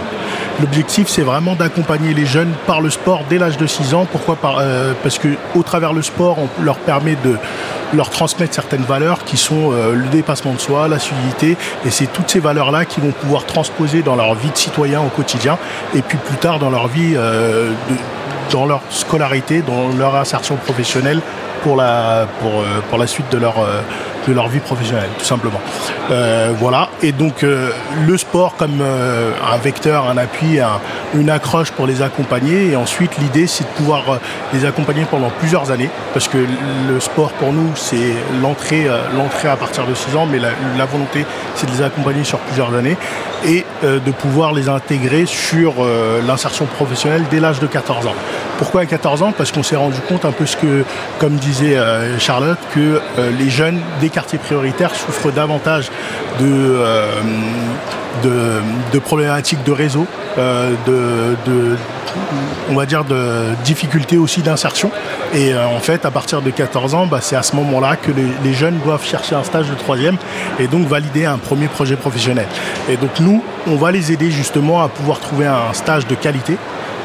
L'objectif, 0.59 1.07
c'est 1.07 1.21
vraiment 1.21 1.53
d'accompagner 1.53 2.15
les 2.15 2.25
jeunes 2.25 2.51
par 2.65 2.81
le 2.81 2.89
sport 2.89 3.21
dès 3.29 3.37
l'âge 3.37 3.57
de 3.57 3.67
6 3.67 3.93
ans. 3.93 4.07
Pourquoi 4.11 4.37
euh, 4.59 4.93
Parce 5.03 5.19
qu'au 5.19 5.61
travers 5.61 5.93
le 5.93 6.01
sport, 6.01 6.37
on 6.39 6.63
leur 6.63 6.77
permet 6.77 7.15
de 7.23 7.37
leur 7.93 8.09
transmettre 8.09 8.55
certaines 8.55 8.81
valeurs 8.81 9.23
qui 9.23 9.37
sont 9.37 9.71
euh, 9.71 9.93
le 9.93 10.05
dépassement 10.07 10.53
de 10.53 10.59
soi, 10.59 10.87
la 10.87 10.97
solidité. 10.97 11.57
Et 11.85 11.91
c'est 11.91 12.07
toutes 12.07 12.29
ces 12.29 12.39
valeurs-là 12.39 12.85
qui 12.85 13.01
vont 13.01 13.11
pouvoir 13.11 13.45
transposer 13.45 14.01
dans 14.01 14.15
leur 14.15 14.33
vie 14.33 14.49
de 14.49 14.57
citoyen 14.57 14.99
au 15.01 15.09
quotidien 15.09 15.59
et 15.95 16.01
puis 16.01 16.17
plus 16.17 16.37
tard 16.37 16.57
dans 16.57 16.71
leur 16.71 16.87
vie, 16.87 17.15
dans 18.51 18.65
leur 18.65 18.81
scolarité, 18.89 19.61
dans 19.61 19.89
leur 19.95 20.15
insertion 20.15 20.55
professionnelle 20.55 21.21
pour 21.61 21.75
la, 21.75 22.27
pour, 22.41 22.63
pour 22.89 22.97
la 22.97 23.07
suite 23.07 23.31
de 23.31 23.37
leur, 23.37 23.55
de 24.27 24.33
leur 24.33 24.47
vie 24.47 24.59
professionnelle, 24.59 25.09
tout 25.17 25.25
simplement. 25.25 25.61
Euh, 26.11 26.53
voilà. 26.57 26.89
Et 27.01 27.11
donc 27.11 27.43
euh, 27.43 27.71
le 28.05 28.17
sport 28.17 28.55
comme 28.55 28.79
euh, 28.81 29.31
un 29.53 29.57
vecteur, 29.57 30.09
un 30.09 30.17
appui, 30.17 30.59
une 31.13 31.29
accroche 31.29 31.71
pour 31.71 31.87
les 31.87 32.01
accompagner. 32.01 32.71
Et 32.71 32.75
ensuite, 32.75 33.17
l'idée, 33.17 33.47
c'est 33.47 33.63
de 33.63 33.69
pouvoir 33.69 34.19
les 34.53 34.65
accompagner 34.65 35.05
pendant 35.09 35.29
plusieurs 35.29 35.71
années, 35.71 35.89
parce 36.13 36.27
que 36.27 36.37
le 36.37 36.99
sport 36.99 37.31
pour 37.33 37.53
nous, 37.53 37.71
c'est 37.75 38.13
l'entrée, 38.41 38.87
l'entrée 39.15 39.47
à 39.47 39.55
partir 39.55 39.85
de 39.85 39.93
6 39.93 40.15
ans, 40.15 40.25
mais 40.25 40.39
la, 40.39 40.49
la 40.77 40.85
volonté, 40.85 41.25
c'est 41.55 41.67
de 41.67 41.71
les 41.71 41.81
accompagner 41.81 42.23
sur 42.23 42.39
plusieurs 42.39 42.73
années 42.73 42.97
et 43.45 43.65
de 43.83 44.11
pouvoir 44.11 44.53
les 44.53 44.67
intégrer 44.67 45.25
sur 45.25 45.73
l'insertion 46.25 46.65
professionnelle 46.65 47.23
dès 47.29 47.39
l'âge 47.39 47.59
de 47.59 47.67
14 47.67 48.07
ans. 48.07 48.15
Pourquoi 48.57 48.81
à 48.81 48.85
14 48.85 49.21
ans? 49.21 49.33
Parce 49.37 49.51
qu'on 49.51 49.63
s'est 49.63 49.75
rendu 49.75 49.99
compte 50.01 50.25
un 50.25 50.31
peu 50.31 50.45
ce 50.45 50.57
que, 50.57 50.83
comme 51.19 51.35
disait 51.35 51.77
Charlotte, 52.19 52.57
que 52.73 52.99
les 53.37 53.49
jeunes 53.49 53.79
des 54.01 54.09
quartiers 54.17 54.39
prioritaires 54.39 54.95
souffrent 54.95 55.31
davantage 55.31 55.91
de, 56.39 56.47
euh, 56.47 57.21
de, 58.91 58.97
problématiques 58.97 59.63
de 59.63 59.71
réseau, 59.71 60.07
euh, 60.39 60.71
de, 60.87 61.75
on 62.71 62.73
va 62.73 62.87
dire 62.87 63.03
de 63.03 63.53
difficultés 63.63 64.17
aussi 64.17 64.41
d'insertion. 64.41 64.89
Et 65.35 65.53
euh, 65.53 65.67
en 65.67 65.77
fait, 65.77 66.03
à 66.03 66.09
partir 66.09 66.41
de 66.41 66.49
14 66.49 66.95
ans, 66.95 67.05
bah, 67.05 67.19
c'est 67.21 67.35
à 67.35 67.43
ce 67.43 67.55
moment-là 67.57 67.95
que 67.95 68.11
les, 68.43 68.53
jeunes 68.55 68.79
doivent 68.83 69.05
chercher 69.05 69.35
un 69.35 69.43
stage 69.43 69.69
de 69.69 69.75
troisième 69.75 70.17
et 70.57 70.65
donc 70.65 70.87
valider 70.87 71.25
un 71.25 71.37
premier 71.37 71.67
projet 71.67 71.95
professionnel. 71.95 72.47
Et 72.89 72.97
donc 72.97 73.19
nous, 73.19 73.43
on 73.67 73.75
va 73.75 73.91
les 73.91 74.11
aider 74.11 74.31
justement 74.31 74.81
à 74.81 74.87
pouvoir 74.87 75.19
trouver 75.19 75.45
un 75.45 75.73
stage 75.73 76.07
de 76.07 76.15
qualité 76.15 76.57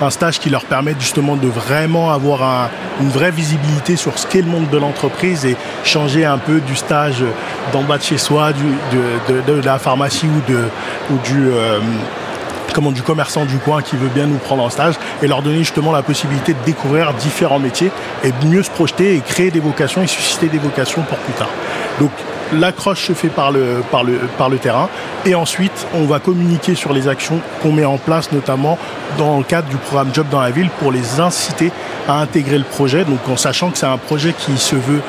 un 0.03 0.11
stage 0.11 0.39
qui 0.39 0.51
leur 0.51 0.65
permette 0.65 1.01
justement 1.01 1.37
de 1.37 1.49
vraiment 1.49 2.11
avoir 2.11 2.71
une 3.01 3.09
vraie 3.09 3.31
visibilité 3.31 3.97
sur 3.97 4.19
ce 4.19 4.27
qu'est 4.27 4.43
le 4.43 4.49
monde 4.49 4.69
de 4.71 4.79
l'entreprise 4.79 5.45
et 5.45 5.57
changer 5.85 6.25
un 6.25 6.39
peu 6.39 6.61
du 6.61 6.77
stage 6.77 7.25
d'en 7.73 7.83
bas 7.83 7.99
de 7.99 8.03
chez 8.03 8.19
soi, 8.19 8.53
de, 8.53 9.61
la 9.65 9.79
pharmacie 9.79 10.27
ou, 10.27 10.51
de, 10.53 10.65
du, 11.25 11.49
euh, 11.51 11.81
du 12.93 13.03
commerçant 13.03 13.45
du 13.45 13.59
coin 13.59 13.83
qui 13.83 13.97
veut 13.97 14.09
bien 14.09 14.27
nous 14.27 14.39
prendre 14.39 14.63
en 14.63 14.71
stage 14.71 14.95
et 15.23 15.29
leur 15.29 15.43
donner 15.43 15.59
justement 15.59 15.93
la 15.93 16.03
possibilité 16.03 16.55
de 16.55 16.59
découvrir 16.65 17.13
différents 17.15 17.59
métiers 17.59 17.91
et 18.25 18.33
mieux 18.47 18.63
se 18.63 18.71
projeter 18.71 19.17
et 19.17 19.21
créer 19.21 19.51
des 19.51 19.61
vocations 19.61 20.03
et 20.03 20.07
susciter 20.07 20.49
des 20.49 20.59
vocations 20.59 21.03
pour 21.03 21.19
plus 21.19 21.35
tard. 21.35 21.51
Donc 22.01 22.11
l'accroche 22.53 23.07
se 23.07 23.13
fait 23.13 23.29
par 23.29 23.53
le, 23.53 23.83
terrain 24.61 24.89
et 25.25 25.35
ensuite 25.35 25.87
on 25.95 26.05
va 26.05 26.19
communiquer 26.19 26.75
sur 26.75 26.93
les 26.93 27.09
actions 27.09 27.41
qu'on 27.63 27.73
met 27.73 27.85
en 27.85 27.99
place 27.99 28.33
notamment 28.33 28.79
dans 29.19 29.39
le 29.39 29.45
cadre 29.45 29.69
du 29.69 29.77
programme 29.77 30.11
Job 30.13 30.27
dans 30.31 30.41
la 30.41 30.51
ville 30.51 30.71
pour 30.79 30.93
les 30.93 31.21
inciter 31.21 31.71
à 32.09 32.21
intégrer 32.21 32.59
le 32.59 32.65
projet, 32.65 33.05
donc 33.05 33.21
en 33.29 33.37
sachant 33.37 33.71
que 33.71 33.79
c'est 33.79 33.87
un 33.87 33.99
projet 33.99 34.33
qui 34.33 34.57
se 34.59 34.77
veut 34.77 35.01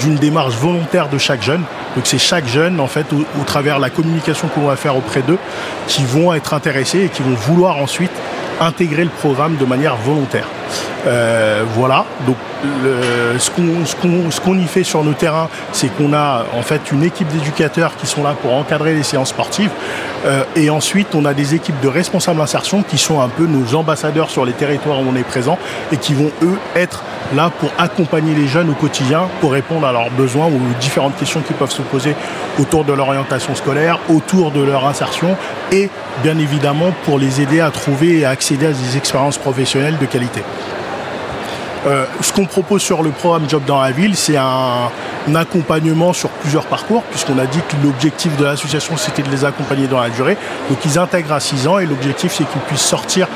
d'une 0.00 0.16
démarche 0.16 0.54
volontaire 0.54 1.08
de 1.08 1.18
chaque 1.18 1.42
jeune. 1.42 1.62
Donc 1.94 2.06
c'est 2.06 2.18
chaque 2.18 2.46
jeune, 2.46 2.80
en 2.80 2.86
fait, 2.86 3.06
au, 3.12 3.44
travers 3.44 3.76
de 3.76 3.82
la 3.82 3.90
communication 3.90 4.48
qu'on 4.48 4.66
va 4.66 4.76
faire 4.76 4.96
auprès 4.96 5.22
d'eux, 5.22 5.38
qui 5.86 6.04
vont 6.04 6.32
être 6.32 6.54
intéressés 6.54 7.04
et 7.04 7.08
qui 7.08 7.22
vont 7.22 7.34
vouloir 7.34 7.76
ensuite 7.78 8.12
intégrer 8.60 9.04
le 9.04 9.10
programme 9.10 9.56
de 9.56 9.64
manière 9.64 9.96
volontaire. 9.96 10.46
Euh, 11.06 11.64
voilà, 11.74 12.04
donc 12.26 12.36
ce 13.38 14.40
qu'on 14.40 14.58
y 14.58 14.66
fait 14.66 14.84
sur 14.84 15.04
nos 15.04 15.12
terrains, 15.12 15.48
c'est 15.72 15.88
qu'on 15.88 16.12
a 16.12 16.44
en 16.54 16.62
fait 16.62 16.92
une 16.92 17.02
équipe 17.02 17.28
d'éducateurs 17.28 17.96
qui 17.96 18.06
sont 18.06 18.22
là 18.22 18.34
pour 18.40 18.54
encadrer 18.54 18.94
les 18.94 19.02
séances 19.02 19.30
sportives. 19.30 19.70
Euh, 20.26 20.44
et 20.56 20.68
ensuite, 20.70 21.14
on 21.14 21.24
a 21.24 21.34
des 21.34 21.54
équipes 21.54 21.80
de 21.80 21.88
responsables 21.88 22.38
d'insertion 22.38 22.82
qui 22.82 22.98
sont 22.98 23.20
un 23.20 23.28
peu 23.28 23.46
nos 23.46 23.74
ambassadeurs 23.74 24.30
sur 24.30 24.44
les 24.44 24.52
territoires 24.52 25.00
où 25.00 25.04
on 25.10 25.16
est 25.16 25.24
présent 25.24 25.58
et 25.92 25.96
qui 25.96 26.14
vont, 26.14 26.30
eux, 26.42 26.58
être 26.76 27.02
là 27.34 27.50
pour 27.58 27.70
accompagner 27.78 28.34
les 28.34 28.46
jeunes 28.46 28.70
au 28.70 28.74
quotidien, 28.74 29.28
pour 29.40 29.52
répondre 29.52 29.86
à 29.86 29.92
leurs 29.92 30.10
besoins 30.10 30.46
ou 30.46 30.56
aux 30.56 30.80
différentes 30.80 31.16
questions 31.16 31.40
qui 31.40 31.54
peuvent 31.54 31.70
se 31.70 31.82
poser 31.82 32.14
autour 32.58 32.84
de 32.84 32.92
l'orientation 32.92 33.54
scolaire, 33.54 33.98
autour 34.08 34.50
de 34.50 34.62
leur 34.62 34.86
insertion 34.86 35.36
et 35.72 35.88
bien 36.22 36.38
évidemment 36.38 36.92
pour 37.04 37.18
les 37.18 37.40
aider 37.40 37.60
à 37.60 37.70
trouver 37.70 38.18
et 38.18 38.24
à 38.24 38.30
accéder 38.30 38.66
à 38.66 38.72
des 38.72 38.96
expériences 38.96 39.38
professionnelles 39.38 39.98
de 39.98 40.06
qualité. 40.06 40.42
Euh, 41.86 42.04
ce 42.20 42.32
qu'on 42.32 42.44
propose 42.44 42.82
sur 42.82 43.02
le 43.02 43.10
programme 43.10 43.48
Job 43.48 43.62
dans 43.66 43.80
la 43.80 43.90
ville, 43.90 44.14
c'est 44.14 44.36
un, 44.36 44.90
accompagnement 45.34 46.12
sur 46.12 46.28
plusieurs 46.28 46.66
parcours, 46.66 47.02
puisqu'on 47.04 47.38
a 47.38 47.46
dit 47.46 47.60
que 47.68 47.76
l'objectif 47.82 48.36
de 48.36 48.44
l'association, 48.44 48.96
c'était 48.96 49.22
de 49.22 49.30
les 49.30 49.44
accompagner 49.44 49.86
dans 49.86 50.00
la 50.00 50.10
durée. 50.10 50.36
Donc 50.68 50.78
ils 50.84 50.98
intègrent 50.98 51.32
à 51.32 51.40
6 51.40 51.68
ans 51.68 51.78
et 51.78 51.86
l'objectif, 51.86 52.32
c'est 52.32 52.44
qu'ils 52.44 52.60
puissent 52.62 52.80
sortir 52.80 53.28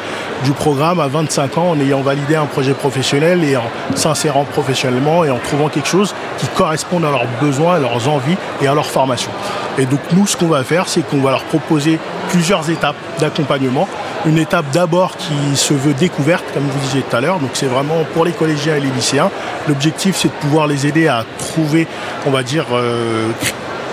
du 0.44 0.50
programme 0.50 0.98
à 0.98 1.06
25 1.06 1.56
ans 1.58 1.70
en 1.70 1.80
ayant 1.80 2.00
validé 2.00 2.34
un 2.34 2.46
projet 2.46 2.72
professionnel 2.72 3.44
et 3.44 3.56
en 3.56 3.62
s'insérant 3.94 4.44
professionnellement 4.44 5.24
et 5.24 5.30
en 5.30 5.38
trouvant 5.38 5.68
quelque 5.68 5.88
chose 5.88 6.14
qui 6.38 6.46
corresponde 6.48 7.04
à 7.04 7.10
leurs 7.10 7.26
besoins, 7.40 7.76
à 7.76 7.78
leurs 7.78 8.08
envies 8.08 8.36
et 8.60 8.66
à 8.66 8.74
leur 8.74 8.86
formation. 8.86 9.30
Et 9.78 9.86
donc 9.86 10.00
nous, 10.12 10.26
ce 10.26 10.36
qu'on 10.36 10.48
va 10.48 10.64
faire, 10.64 10.88
c'est 10.88 11.02
qu'on 11.02 11.20
va 11.20 11.30
leur 11.30 11.44
proposer 11.44 11.98
plusieurs 12.30 12.68
étapes 12.70 12.96
d'accompagnement 13.20 13.88
une 14.26 14.38
étape 14.38 14.66
d'abord 14.72 15.16
qui 15.16 15.56
se 15.56 15.74
veut 15.74 15.94
découverte, 15.94 16.44
comme 16.54 16.64
vous 16.64 16.78
disiez 16.80 17.02
tout 17.02 17.16
à 17.16 17.20
l'heure. 17.20 17.38
Donc 17.38 17.50
c'est 17.54 17.66
vraiment 17.66 18.04
pour 18.14 18.24
les 18.24 18.32
collégiens 18.32 18.76
et 18.76 18.80
les 18.80 18.90
lycéens. 18.90 19.30
L'objectif, 19.68 20.16
c'est 20.16 20.28
de 20.28 20.34
pouvoir 20.34 20.66
les 20.66 20.86
aider 20.86 21.08
à 21.08 21.24
trouver, 21.38 21.86
on 22.26 22.30
va 22.30 22.42
dire, 22.42 22.66
euh, 22.72 23.28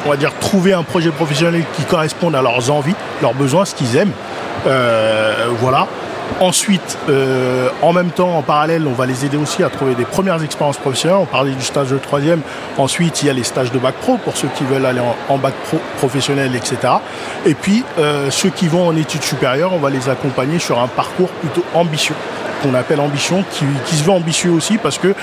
on 0.06 0.10
va 0.10 0.18
dire 0.18 0.32
trouver 0.40 0.74
un 0.74 0.84
projet 0.84 1.10
professionnel 1.10 1.64
qui 1.76 1.84
corresponde 1.84 2.36
à 2.36 2.42
leurs 2.42 2.72
envies, 2.72 2.96
leurs 3.22 3.34
besoins, 3.34 3.66
ce 3.66 3.76
qu'ils 3.76 3.96
aiment. 3.98 4.14
Euh, 4.68 5.48
voilà. 5.60 5.88
Ensuite, 6.40 6.98
euh, 7.10 7.70
en 7.82 7.94
même 7.94 8.10
temps, 8.10 8.38
en 8.38 8.42
parallèle, 8.42 8.88
on 8.88 8.94
va 8.94 9.06
les 9.06 9.26
aider 9.26 9.38
aussi 9.38 9.64
à 9.64 9.70
trouver 9.70 9.96
des 9.96 10.06
premières 10.06 10.42
expériences 10.44 10.78
professionnelles. 10.78 11.20
On 11.22 11.26
parlait 11.26 11.52
du 11.52 11.64
stage 11.64 11.90
de 11.90 11.98
troisième. 11.98 12.42
Ensuite, 12.78 13.22
il 13.22 13.28
y 13.28 13.30
a 13.30 13.34
les 13.34 13.44
stages 13.44 13.72
de 13.72 13.78
bac 13.78 13.96
pro 13.96 14.18
pour 14.18 14.36
ceux 14.36 14.48
qui 14.56 14.64
veulent 14.64 14.86
aller 14.86 15.02
en, 15.30 15.38
bac 15.38 15.54
pro 15.66 15.80
professionnel, 15.98 16.56
etc. 16.56 16.94
Et 17.46 17.54
puis, 17.54 17.84
euh, 18.00 18.32
ceux 18.32 18.50
qui 18.50 18.68
vont 18.68 18.88
en 18.88 18.96
études 18.96 19.24
supérieures, 19.24 19.74
on 19.74 19.80
va 19.80 19.90
les 19.90 20.10
accompagner 20.10 20.58
sur 20.58 20.80
un 20.80 20.88
parcours 20.88 21.30
plutôt 21.30 21.64
ambitieux 21.74 22.16
qu'on 22.62 22.74
appelle 22.76 23.00
ambition, 23.00 23.44
qui, 23.52 23.96
se 23.96 24.04
veut 24.04 24.12
ambitieux 24.12 24.52
aussi 24.52 24.78
parce 24.78 25.00
que 25.00 25.16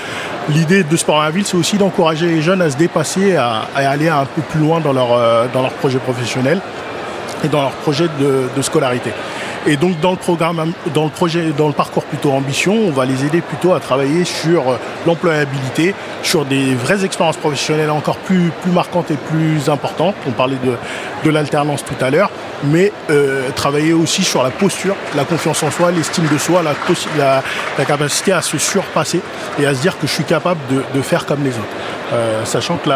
l'idée 0.49 0.83
de 0.83 0.97
Sport 0.97 1.21
à 1.21 1.25
la 1.25 1.31
ville, 1.31 1.45
c'est 1.45 1.55
aussi 1.55 1.77
d'encourager 1.77 2.27
les 2.27 2.41
jeunes 2.41 2.61
à 2.61 2.69
se 2.69 2.75
dépasser, 2.75 3.37
à, 3.37 3.65
aller 3.75 4.09
un 4.09 4.25
peu 4.25 4.41
plus 4.41 4.59
loin 4.59 4.81
dans 4.81 4.91
leur, 4.91 5.13
euh, 5.13 5.45
dans 5.53 5.61
leur 5.61 5.71
projet 5.71 5.99
professionnel 5.99 6.59
et 7.43 7.47
dans 7.47 7.61
leur 7.61 7.71
projet 7.71 8.07
de 8.19 8.61
scolarité. 8.61 9.11
Et 9.67 9.75
donc 9.75 9.99
dans 9.99 10.11
le 10.11 10.17
programme, 10.17 10.71
dans 10.93 11.03
le 11.03 11.09
projet, 11.09 11.51
dans 11.55 11.67
le 11.67 11.73
parcours 11.73 12.03
plutôt 12.03 12.31
ambition, 12.31 12.73
on 12.73 12.91
va 12.91 13.05
les 13.05 13.25
aider 13.25 13.41
plutôt 13.41 13.73
à 13.73 13.79
travailler 13.79 14.23
sur 14.23 14.69
euh, 14.69 14.77
l'employabilité, 15.05 15.93
sur 16.23 16.45
des 16.45 16.73
vraies 16.75 17.03
expériences 17.03 17.37
professionnelles 17.37 17.89
encore 17.89 18.17
plus, 18.17 18.51
plus 18.61 18.71
marquantes 18.71 19.11
et 19.11 19.17
plus 19.17 19.69
importantes. 19.69 20.15
On 20.27 20.31
parlait 20.31 20.57
de, 20.63 20.75
de 21.25 21.29
l'alternance 21.29 21.83
tout 21.83 22.03
à 22.03 22.09
l'heure, 22.09 22.31
mais 22.63 22.93
euh, 23.09 23.49
travailler 23.53 23.91
aussi 23.91 24.23
sur 24.23 24.43
la 24.43 24.49
posture, 24.49 24.95
la 25.15 25.25
confiance 25.25 25.61
en 25.61 25.71
soi, 25.71 25.91
l'estime 25.91 26.27
de 26.31 26.37
soi, 26.37 26.63
la, 26.63 27.43
la, 27.77 27.85
capacité 27.85 28.31
à 28.31 28.41
se 28.41 28.57
surpasser 28.57 29.19
et 29.59 29.65
à 29.65 29.75
se 29.75 29.81
dire 29.81 29.99
que 29.99 30.07
je 30.07 30.13
suis 30.13 30.23
capable 30.23 30.61
de, 30.69 30.83
de 30.95 31.01
faire 31.01 31.25
comme 31.25 31.43
les 31.43 31.51
autres. 31.51 31.67
Euh, 32.11 32.43
sachant 32.45 32.77
que 32.77 32.89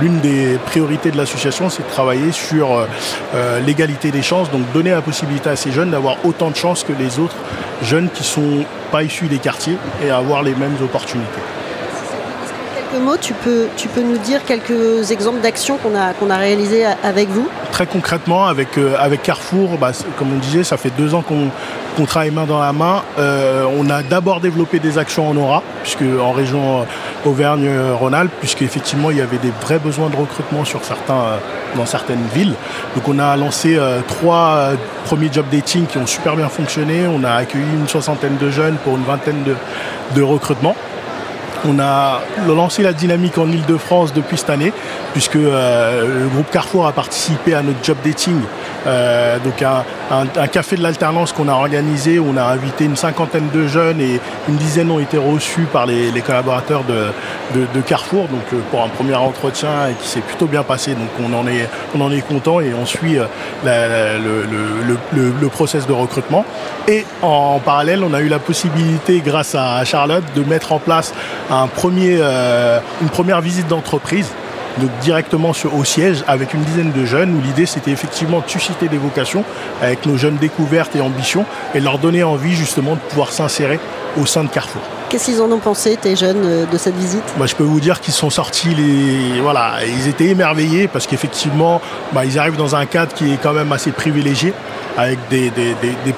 l'une 0.00 0.20
des 0.20 0.58
priorités 0.66 1.10
de 1.10 1.16
l'association, 1.16 1.68
c'est 1.68 1.82
de 1.82 1.88
travailler 1.88 2.32
sur 2.32 2.86
euh, 3.34 3.60
l'égalité 3.60 4.10
des 4.10 4.22
chances, 4.22 4.50
donc 4.50 4.62
donner 4.72 4.90
la 4.90 5.02
possibilité 5.02 5.50
à 5.50 5.56
ces 5.56 5.70
jeunes 5.70 5.90
d'avoir 5.90 6.16
autant 6.24 6.50
de 6.50 6.56
chances 6.56 6.82
que 6.82 6.92
les 6.92 7.18
autres 7.18 7.36
jeunes 7.82 8.08
qui 8.08 8.22
ne 8.22 8.26
sont 8.26 8.64
pas 8.90 9.02
issus 9.02 9.26
des 9.26 9.38
quartiers 9.38 9.76
et 10.02 10.10
avoir 10.10 10.42
les 10.42 10.54
mêmes 10.54 10.76
opportunités 10.82 11.42
mots, 13.00 13.16
tu 13.16 13.34
peux, 13.34 13.66
tu 13.76 13.88
peux 13.88 14.02
nous 14.02 14.18
dire 14.18 14.44
quelques 14.44 15.10
exemples 15.10 15.40
d'actions 15.40 15.76
qu'on 15.76 15.94
a, 15.94 16.12
qu'on 16.14 16.30
a 16.30 16.36
réalisées 16.36 16.84
avec 17.02 17.28
vous? 17.28 17.48
Très 17.72 17.86
concrètement, 17.86 18.46
avec, 18.46 18.78
euh, 18.78 18.96
avec 18.98 19.22
Carrefour, 19.22 19.78
bah, 19.78 19.92
comme 20.18 20.32
on 20.32 20.38
disait, 20.38 20.64
ça 20.64 20.76
fait 20.76 20.90
deux 20.96 21.14
ans 21.14 21.22
qu'on 21.22 22.04
travaille 22.06 22.30
main 22.30 22.44
dans 22.44 22.60
la 22.60 22.72
main. 22.72 23.02
Euh, 23.18 23.66
on 23.78 23.88
a 23.90 24.02
d'abord 24.02 24.40
développé 24.40 24.78
des 24.78 24.98
actions 24.98 25.28
en 25.28 25.36
aura, 25.36 25.62
puisque 25.82 26.04
en 26.20 26.32
région 26.32 26.80
euh, 26.80 26.84
Auvergne-Rhône-Alpes, 27.26 28.32
puisqu'effectivement 28.40 29.10
il 29.10 29.18
y 29.18 29.20
avait 29.20 29.38
des 29.38 29.52
vrais 29.60 29.78
besoins 29.78 30.08
de 30.08 30.16
recrutement 30.16 30.64
sur 30.64 30.84
certains, 30.84 31.38
dans 31.76 31.86
certaines 31.86 32.26
villes. 32.34 32.54
Donc 32.94 33.08
on 33.08 33.18
a 33.18 33.36
lancé 33.36 33.78
trois 34.08 34.70
premiers 35.04 35.30
job 35.32 35.46
dating 35.50 35.86
qui 35.86 35.98
ont 35.98 36.06
super 36.06 36.36
bien 36.36 36.48
fonctionné. 36.48 37.06
On 37.06 37.24
a 37.24 37.32
accueilli 37.32 37.64
une 37.74 37.88
soixantaine 37.88 38.36
de 38.36 38.50
jeunes 38.50 38.76
pour 38.84 38.96
une 38.96 39.04
vingtaine 39.04 39.44
de 40.14 40.22
recrutements. 40.22 40.76
On 41.66 41.78
a 41.78 42.20
lancé 42.46 42.82
la 42.82 42.92
dynamique 42.92 43.38
en 43.38 43.48
Ile-de-France 43.48 44.12
depuis 44.12 44.36
cette 44.36 44.50
année, 44.50 44.72
puisque 45.12 45.36
euh, 45.36 46.22
le 46.24 46.28
groupe 46.28 46.50
Carrefour 46.50 46.86
a 46.86 46.92
participé 46.92 47.54
à 47.54 47.62
notre 47.62 47.82
job 47.82 47.96
dating. 48.04 48.38
Euh, 48.86 49.38
donc 49.38 49.62
un, 49.62 50.46
café 50.48 50.76
de 50.76 50.82
l'alternance 50.82 51.32
qu'on 51.32 51.48
a 51.48 51.52
organisé, 51.52 52.18
on 52.18 52.36
a 52.36 52.42
invité 52.42 52.84
une 52.84 52.96
cinquantaine 52.96 53.48
de 53.54 53.66
jeunes 53.66 53.98
et 53.98 54.20
une 54.46 54.56
dizaine 54.56 54.90
ont 54.90 54.98
été 54.98 55.16
reçus 55.16 55.66
par 55.72 55.86
les, 55.86 56.12
collaborateurs 56.20 56.84
de, 56.84 57.80
Carrefour, 57.86 58.28
donc 58.28 58.42
euh, 58.52 58.58
pour 58.70 58.82
un 58.82 58.88
premier 58.88 59.14
entretien 59.14 59.88
et 59.90 59.94
qui 59.94 60.08
s'est 60.08 60.20
plutôt 60.20 60.46
bien 60.46 60.64
passé. 60.64 60.92
Donc 60.92 61.08
on 61.22 61.32
en 61.32 61.46
est, 61.46 61.68
on 61.96 62.00
en 62.02 62.12
est 62.12 62.20
content 62.20 62.60
et 62.60 62.74
on 62.74 62.84
suit 62.84 63.16
le, 63.64 64.96
le, 65.14 65.48
process 65.48 65.86
de 65.86 65.92
recrutement. 65.92 66.44
Et 66.88 67.06
en 67.22 67.58
parallèle, 67.58 68.02
on 68.04 68.12
a 68.12 68.20
eu 68.20 68.28
la 68.28 68.38
possibilité, 68.38 69.22
grâce 69.24 69.54
à 69.54 69.82
Charlotte, 69.84 70.24
de 70.34 70.42
mettre 70.42 70.72
en 70.72 70.78
place 70.78 71.14
un 71.50 71.53
premier, 71.72 72.18
euh, 72.20 72.80
une 73.02 73.08
première 73.08 73.40
visite 73.40 73.68
d'entreprise 73.68 74.28
donc 74.78 74.90
directement 75.02 75.52
au 75.72 75.84
siège 75.84 76.24
avec 76.26 76.52
une 76.52 76.62
dizaine 76.62 76.90
de 76.90 77.04
jeunes 77.04 77.36
où 77.36 77.40
l'idée 77.40 77.66
c'était 77.66 77.92
effectivement 77.92 78.40
de 78.40 78.50
susciter 78.50 78.88
des 78.88 78.96
vocations 78.98 79.44
avec 79.80 80.04
nos 80.06 80.16
jeunes 80.16 80.36
découvertes 80.36 80.96
et 80.96 81.00
ambitions 81.00 81.44
et 81.74 81.80
leur 81.80 81.98
donner 81.98 82.24
envie 82.24 82.54
justement 82.54 82.94
de 82.94 83.00
pouvoir 83.00 83.30
s'insérer 83.30 83.78
au 84.20 84.26
sein 84.26 84.44
de 84.44 84.48
Carrefour. 84.48 84.82
Qu'est-ce 85.08 85.26
qu'ils 85.26 85.40
en 85.40 85.52
ont 85.52 85.58
pensé, 85.58 85.96
tes 85.96 86.16
jeunes, 86.16 86.42
euh, 86.44 86.66
de 86.66 86.76
cette 86.76 86.96
visite? 86.96 87.22
Bah, 87.36 87.46
Je 87.46 87.54
peux 87.54 87.62
vous 87.62 87.78
dire 87.78 88.00
qu'ils 88.00 88.14
sont 88.14 88.30
sortis, 88.30 88.74
les... 88.74 89.40
voilà, 89.40 89.74
ils 89.86 90.08
étaient 90.08 90.26
émerveillés 90.26 90.88
parce 90.88 91.06
qu'effectivement, 91.06 91.80
bah, 92.12 92.24
ils 92.24 92.36
arrivent 92.36 92.56
dans 92.56 92.74
un 92.74 92.86
cadre 92.86 93.12
qui 93.12 93.32
est 93.32 93.38
quand 93.40 93.52
même 93.52 93.70
assez 93.70 93.92
privilégié, 93.92 94.52
avec 94.96 95.18
des, 95.30 95.52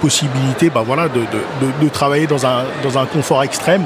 possibilités 0.00 0.71
bah, 0.71 0.83
voilà, 0.87 1.09
de, 1.09 1.21
de, 1.21 1.88
travailler 1.88 2.26
dans 2.26 2.47
un, 2.47 2.64
dans 2.83 2.99
un 2.99 3.05
confort 3.05 3.43
extrême 3.43 3.85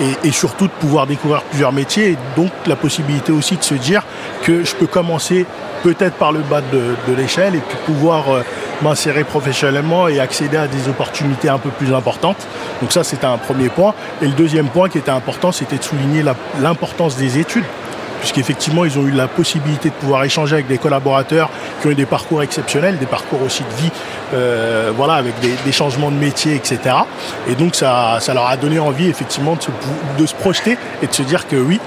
et, 0.00 0.30
surtout 0.30 0.66
de 0.66 0.72
pouvoir 0.72 1.06
découvrir 1.06 1.42
plusieurs 1.42 1.72
métiers 1.72 2.10
et 2.12 2.18
donc 2.36 2.50
la 2.66 2.76
possibilité 2.76 3.32
aussi 3.32 3.56
de 3.56 3.62
se 3.62 3.74
dire 3.74 4.02
que 4.42 4.64
je 4.64 4.74
peux 4.74 4.86
commencer 4.86 5.46
peut-être 5.82 6.14
par 6.16 6.32
le 6.32 6.40
bas 6.40 6.60
de, 6.60 7.14
l'échelle 7.14 7.54
et 7.54 7.60
puis 7.60 7.76
pouvoir 7.84 8.30
euh, 8.30 8.42
m'insérer 8.82 9.24
professionnellement 9.24 10.08
et 10.08 10.20
accéder 10.20 10.56
à 10.56 10.68
des 10.68 10.88
opportunités 10.88 11.48
un 11.48 11.58
peu 11.58 11.70
plus 11.70 11.92
importantes. 11.94 12.46
Donc 12.80 12.92
ça, 12.92 13.04
c'était 13.04 13.26
un 13.26 13.38
premier 13.38 13.68
point. 13.68 13.94
Et 14.22 14.26
le 14.26 14.32
deuxième 14.32 14.68
point 14.68 14.88
qui 14.88 14.98
était 14.98 15.10
important, 15.10 15.52
c'était 15.52 15.78
de 15.78 15.82
souligner 15.82 16.22
l'importance 16.60 17.16
des 17.16 17.38
études 17.38 17.64
puisqu'effectivement 18.20 18.84
ils 18.84 18.98
ont 18.98 19.06
eu 19.06 19.10
la 19.10 19.26
possibilité 19.26 19.88
de 19.88 19.94
pouvoir 19.94 20.24
échanger 20.24 20.54
avec 20.54 20.68
des 20.68 20.78
collaborateurs 20.78 21.50
qui 21.80 21.88
ont 21.88 21.90
eu 21.90 21.94
des 21.94 22.06
parcours 22.06 22.42
exceptionnels, 22.42 22.98
des 22.98 23.06
parcours 23.06 23.42
aussi 23.42 23.64
de 23.64 23.82
vie, 23.82 23.90
euh, 24.34 24.92
voilà, 24.96 25.14
avec 25.14 25.34
des, 25.40 25.72
changements 25.72 26.10
de 26.10 26.16
métier, 26.16 26.54
etc. 26.54 26.78
Et 27.48 27.54
donc 27.54 27.74
ça, 27.74 28.18
ça 28.20 28.34
leur 28.34 28.46
a 28.46 28.56
donné 28.56 28.78
envie 28.78 29.08
effectivement 29.08 29.54
de 29.54 29.62
se, 29.62 29.70
de 30.18 30.26
se 30.26 30.34
projeter 30.34 30.76
et 31.02 31.06
de 31.06 31.12
se 31.12 31.22
dire 31.22 31.46
que 31.46 31.56
oui, 31.56 31.80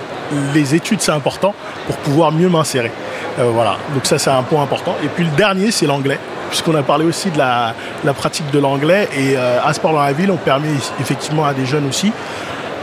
les 0.53 0.75
études 0.75 1.01
c'est 1.01 1.11
important 1.11 1.53
pour 1.85 1.97
pouvoir 1.97 2.31
mieux 2.31 2.49
m'insérer. 2.49 2.91
Euh, 3.39 3.49
voilà, 3.53 3.77
donc 3.93 4.05
ça 4.05 4.17
c'est 4.17 4.29
un 4.29 4.43
point 4.43 4.63
important. 4.63 4.95
Et 5.03 5.07
puis 5.07 5.23
le 5.23 5.31
dernier 5.31 5.71
c'est 5.71 5.85
l'anglais 5.85 6.19
puisqu'on 6.49 6.75
a 6.75 6.83
parlé 6.83 7.05
aussi 7.05 7.31
de 7.31 7.37
la, 7.37 7.73
pratique 8.13 8.49
de 8.51 8.59
l'anglais 8.59 9.09
et 9.17 9.35
euh, 9.35 9.57
à 9.63 9.73
Sport 9.73 9.93
dans 9.93 10.03
la 10.03 10.13
ville 10.13 10.29
on 10.29 10.37
permet 10.37 10.69
effectivement 10.99 11.45
à 11.45 11.53
des 11.53 11.65
jeunes 11.65 11.87
aussi 11.87 12.11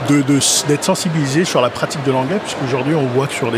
d'être 0.09 0.85
sensibilisés 0.85 1.45
sur 1.45 1.61
la 1.61 1.71
pratique 1.71 2.03
de 2.05 2.13
l'anglais, 2.13 2.39
puisqu'aujourd'hui 2.39 2.95
on 2.95 3.07
voit 3.07 3.27
que 3.27 3.35
sur 3.35 3.51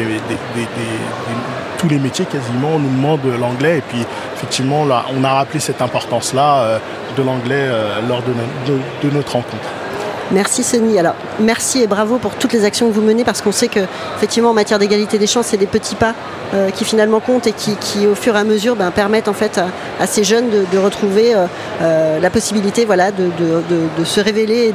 tous 1.78 1.88
les 1.88 1.98
métiers 1.98 2.24
quasiment 2.26 2.74
on 2.74 2.78
nous 2.78 2.90
demande 2.90 3.20
l'anglais 3.40 3.78
et 3.78 3.82
puis 3.82 4.04
effectivement 4.34 4.84
là, 4.84 5.04
on 5.16 5.24
a 5.24 5.32
rappelé 5.32 5.60
cette 5.60 5.82
importance-là 5.82 6.62
euh, 6.62 6.78
de 7.16 7.22
l'anglais 7.22 7.68
lors 8.08 8.22
de 8.22 9.10
notre 9.10 9.32
rencontre. 9.32 9.81
Merci 10.30 10.62
Sony. 10.62 10.98
Alors 10.98 11.14
merci 11.40 11.82
et 11.82 11.86
bravo 11.86 12.18
pour 12.18 12.34
toutes 12.34 12.52
les 12.52 12.64
actions 12.64 12.88
que 12.88 12.94
vous 12.94 13.02
menez 13.02 13.24
parce 13.24 13.42
qu'on 13.42 13.52
sait 13.52 13.68
que 13.68 13.80
effectivement 14.16 14.50
en 14.50 14.54
matière 14.54 14.78
d'égalité 14.78 15.18
des 15.18 15.26
chances, 15.26 15.46
c'est 15.46 15.56
des 15.56 15.66
petits 15.66 15.96
pas 15.96 16.14
euh, 16.54 16.68
qui 16.68 16.84
finalement 16.84 17.20
comptent 17.20 17.46
et 17.46 17.52
qui, 17.52 18.06
au 18.06 18.14
fur 18.14 18.36
et 18.36 18.38
à 18.38 18.44
mesure 18.44 18.76
ben, 18.76 18.90
permettent 18.90 19.28
en 19.28 19.32
fait 19.32 19.58
à, 19.98 20.06
ces 20.06 20.22
jeunes 20.22 20.50
de, 20.50 20.78
retrouver 20.78 21.34
euh, 21.34 21.46
euh, 21.80 22.20
la 22.20 22.28
possibilité 22.28 22.84
voilà, 22.84 23.10
de, 23.10 24.04
se 24.04 24.20
révéler 24.20 24.68
et 24.68 24.74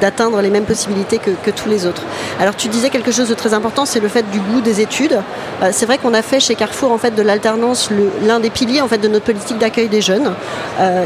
d'atteindre 0.00 0.40
les 0.40 0.50
mêmes 0.50 0.64
possibilités 0.64 1.18
que, 1.18 1.50
tous 1.52 1.68
les 1.68 1.86
autres. 1.86 2.02
Alors 2.40 2.56
tu 2.56 2.66
disais 2.66 2.90
quelque 2.90 3.12
chose 3.12 3.28
de 3.28 3.34
très 3.34 3.54
important, 3.54 3.84
c'est 3.84 4.00
le 4.00 4.08
fait 4.08 4.28
du 4.32 4.40
goût 4.40 4.60
des 4.60 4.80
études. 4.80 5.16
c'est 5.70 5.86
vrai 5.86 5.98
qu'on 5.98 6.12
a 6.12 6.22
fait 6.22 6.40
chez 6.40 6.56
Carrefour 6.56 6.90
en 6.90 6.98
fait 6.98 7.14
de 7.14 7.22
l'alternance 7.22 7.90
l'un 8.26 8.40
des 8.40 8.50
piliers 8.50 8.80
en 8.80 8.88
fait 8.88 8.98
de 8.98 9.06
notre 9.06 9.26
politique 9.26 9.58
d'accueil 9.58 9.88
des 9.88 10.00
jeunes. 10.00 10.32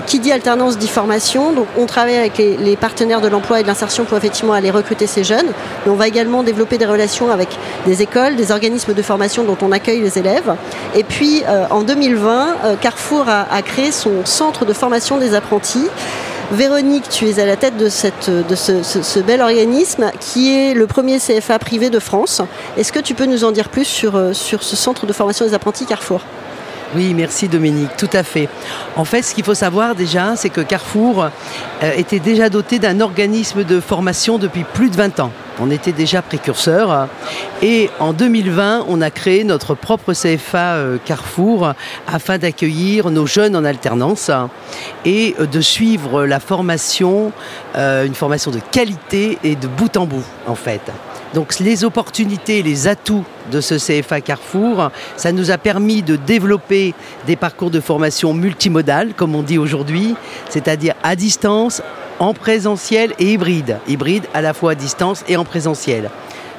qui 0.07 0.19
dit 0.19 0.33
alternance 0.33 0.79
dit 0.79 0.89
formation. 0.89 1.53
Donc 1.53 1.67
on 1.77 1.85
travaille 1.85 2.17
avec 2.17 2.39
les, 2.39 2.57
les 2.57 2.77
partenaires 2.77 3.21
de 3.21 3.29
l'emploi 3.29 3.61
et 3.61 3.63
de 3.65 3.69
pour 4.07 4.17
effectivement 4.17 4.53
aller 4.53 4.71
recruter 4.71 5.07
ces 5.07 5.25
jeunes. 5.25 5.49
On 5.87 5.95
va 5.95 6.09
également 6.09 6.43
développer 6.43 6.79
des 6.79 6.87
relations 6.87 7.31
avec 7.31 7.49
des 7.87 8.03
écoles, 8.03 8.37
des 8.37 8.51
organismes 8.51 8.95
de 8.95 9.03
formation 9.03 9.45
dont 9.45 9.59
on 9.63 9.73
accueille 9.73 10.01
les 10.01 10.19
élèves. 10.19 10.55
Et 10.95 11.05
puis 11.05 11.43
euh, 11.47 11.67
en 11.71 11.83
2020, 11.83 12.57
euh, 12.65 12.77
Carrefour 12.77 13.27
a, 13.29 13.63
créé 13.63 13.93
son 13.93 14.25
centre 14.25 14.65
de 14.65 14.73
formation 14.73 15.19
des 15.19 15.35
apprentis. 15.35 15.89
Véronique, 16.53 17.09
tu 17.09 17.29
es 17.29 17.41
à 17.41 17.47
la 17.47 17.57
tête 17.57 17.77
de, 17.77 17.89
ce, 17.89 19.21
bel 19.21 19.43
organisme 19.43 20.11
qui 20.21 20.55
est 20.55 20.75
le 20.75 20.87
premier 20.87 21.19
CFA 21.19 21.59
privé 21.59 21.91
de 21.91 21.99
France. 21.99 22.41
Est-ce 22.77 22.93
que 22.93 23.01
tu 23.01 23.15
peux 23.15 23.27
nous 23.27 23.45
en 23.45 23.51
dire 23.51 23.69
plus 23.69 23.85
sur, 23.85 24.17
euh, 24.17 24.33
sur 24.33 24.63
ce 24.63 24.77
centre 24.77 25.07
de 25.07 25.13
formation 25.13 25.45
des 25.45 25.55
apprentis 25.55 25.87
Carrefour? 25.87 26.21
Oui, 26.95 27.15
merci 27.15 27.49
Dominique, 27.49 27.97
tout 27.99 28.09
à 28.13 28.23
fait. 28.23 28.49
En 28.95 29.05
fait, 29.05 29.23
ce 29.23 29.35
qu'il 29.35 29.45
faut 29.45 29.55
savoir 29.55 29.95
déjà, 29.95 30.37
c'est 30.37 30.51
que 30.51 30.61
Carrefour 30.61 31.25
euh, 31.83 31.93
était 31.97 32.21
déjà 32.21 32.49
doté 32.49 32.79
d'un 32.79 33.01
organisme 33.01 33.65
de 33.65 33.81
formation 33.81 34.39
depuis 34.39 34.65
plus 34.65 34.89
de 34.89 34.97
20 34.97 35.21
ans. 35.21 35.33
On 35.59 35.71
était 35.71 35.93
déjà 35.93 36.23
précurseur. 36.23 37.09
Et 37.63 37.91
en 37.99 38.13
2020, 38.13 38.85
on 38.89 39.01
a 39.01 39.11
créé 39.11 39.43
notre 39.43 39.75
propre 39.75 40.13
CFA 40.13 40.75
euh, 40.77 40.99
Carrefour 41.05 41.73
afin 42.07 42.39
d'accueillir 42.39 43.11
nos 43.11 43.27
jeunes 43.27 43.57
en 43.57 43.65
alternance 43.65 44.31
et 45.05 45.35
euh, 45.41 45.47
de 45.47 45.61
suivre 45.61 46.25
la 46.25 46.41
formation, 46.41 47.33
une 47.75 48.15
formation 48.15 48.51
de 48.51 48.61
qualité 48.71 49.39
et 49.43 49.57
de 49.57 49.67
bout 49.67 49.97
en 49.97 50.07
bout, 50.07 50.25
en 50.47 50.55
fait. 50.55 50.83
Donc 51.37 51.59
les 51.59 51.85
opportunités, 51.85 52.63
les 52.63 52.89
atouts 52.89 53.27
de 53.53 53.61
ce 53.61 53.75
CFA 53.75 54.23
Carrefour, 54.23 54.91
ça 55.19 55.33
nous 55.33 55.51
a 55.51 55.59
permis 55.59 56.01
de 56.03 56.17
développer 56.17 56.95
des 57.27 57.37
parcours 57.37 57.71
de 57.71 57.79
formation 57.79 58.33
multimodal, 58.33 59.13
comme 59.13 59.35
on 59.35 59.43
dit 59.43 59.59
aujourd'hui, 59.59 60.15
c'est-à-dire 60.49 60.95
à 61.03 61.15
distance, 61.15 61.83
en 62.21 62.33
présentiel 62.33 63.13
et 63.19 63.35
hybride. 63.35 63.77
Hybride 63.87 64.25
à 64.33 64.41
la 64.41 64.55
fois 64.55 64.73
à 64.73 64.75
distance 64.75 65.25
et 65.29 65.37
en 65.37 65.45
présentiel. 65.45 66.09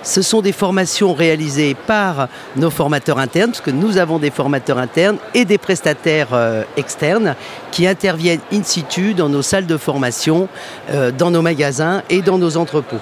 Ce 0.04 0.21
sont 0.21 0.43
des 0.43 0.52
formations 0.52 1.15
réalisées 1.15 1.75
par 1.88 2.28
nos 2.56 2.69
formateurs 2.69 3.17
internes, 3.17 3.49
parce 3.49 3.62
que 3.62 3.71
nous 3.71 3.97
avons 3.97 4.19
des 4.19 4.30
formateurs 4.30 4.78
internes 4.78 5.17
et 5.34 5.45
des 5.45 5.58
prestataires 5.58 6.34
euh, 6.34 6.62
externes 6.78 7.34
qui 7.71 7.88
interviennent 7.88 8.41
in 8.54 8.62
situ 8.62 9.15
dans 9.15 9.28
nos 9.28 9.41
salles 9.41 9.65
de 9.65 9.78
formation, 9.78 10.47
euh, 10.91 11.10
dans 11.10 11.32
nos 11.32 11.41
magasins 11.41 12.04
et 12.12 12.21
dans 12.21 12.38
nos 12.38 12.58
entrepôts. 12.58 13.02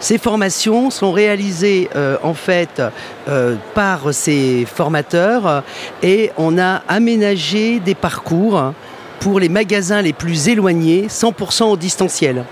Ces 0.00 0.18
formations 0.18 0.90
sont 0.90 1.12
réalisées 1.12 1.88
euh, 1.96 2.16
en 2.22 2.34
fait 2.34 2.82
euh, 3.28 3.56
par 3.74 4.12
ces 4.12 4.66
formateurs 4.66 5.62
et 6.02 6.30
on 6.36 6.58
a 6.58 6.82
aménagé 6.88 7.80
des 7.80 7.94
parcours 7.94 8.72
pour 9.20 9.40
les 9.40 9.48
magasins 9.48 10.02
les 10.02 10.12
plus 10.12 10.48
éloignés, 10.48 11.06
100% 11.08 11.64
au 11.64 11.76
distanciel. 11.76 12.44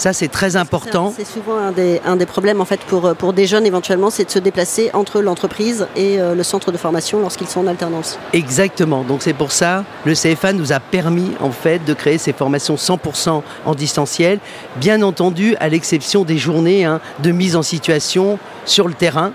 Ça, 0.00 0.14
c'est 0.14 0.28
très 0.28 0.56
important. 0.56 1.12
C'est 1.14 1.26
souvent 1.26 1.58
un 1.58 1.72
des, 1.72 2.00
un 2.06 2.16
des, 2.16 2.24
problèmes 2.24 2.62
en 2.62 2.64
fait 2.64 2.80
pour, 2.80 3.14
pour 3.16 3.34
des 3.34 3.46
jeunes 3.46 3.66
éventuellement, 3.66 4.08
c'est 4.08 4.24
de 4.24 4.30
se 4.30 4.38
déplacer 4.38 4.88
entre 4.94 5.20
l'entreprise 5.20 5.88
et 5.94 6.18
euh, 6.18 6.34
le 6.34 6.42
centre 6.42 6.72
de 6.72 6.78
formation 6.78 7.20
lorsqu'ils 7.20 7.48
sont 7.48 7.60
en 7.60 7.66
alternance. 7.66 8.18
Exactement. 8.32 9.04
Donc 9.04 9.20
c'est 9.20 9.34
pour 9.34 9.52
ça 9.52 9.84
le 10.06 10.14
CFA 10.14 10.54
nous 10.54 10.72
a 10.72 10.80
permis 10.80 11.32
en 11.38 11.50
fait 11.50 11.84
de 11.84 11.92
créer 11.92 12.16
ces 12.16 12.32
formations 12.32 12.76
100% 12.76 13.42
en 13.66 13.74
distanciel, 13.74 14.38
bien 14.76 15.02
entendu 15.02 15.54
à 15.60 15.68
l'exception 15.68 16.24
des 16.24 16.38
journées 16.38 16.86
hein, 16.86 17.02
de 17.18 17.30
mise 17.30 17.54
en 17.54 17.62
situation 17.62 18.38
sur 18.64 18.88
le 18.88 18.94
terrain. 18.94 19.32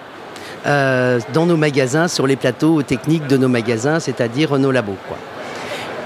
Euh, 0.66 1.20
dans 1.32 1.46
nos 1.46 1.58
magasins, 1.58 2.08
sur 2.08 2.26
les 2.26 2.38
plateaux 2.38 2.82
techniques 2.82 3.28
de 3.28 3.38
nos 3.38 3.50
magasins, 3.50 4.00
c'est-à-dire 4.00 4.58
nos 4.58 4.72
labos. 4.72 4.98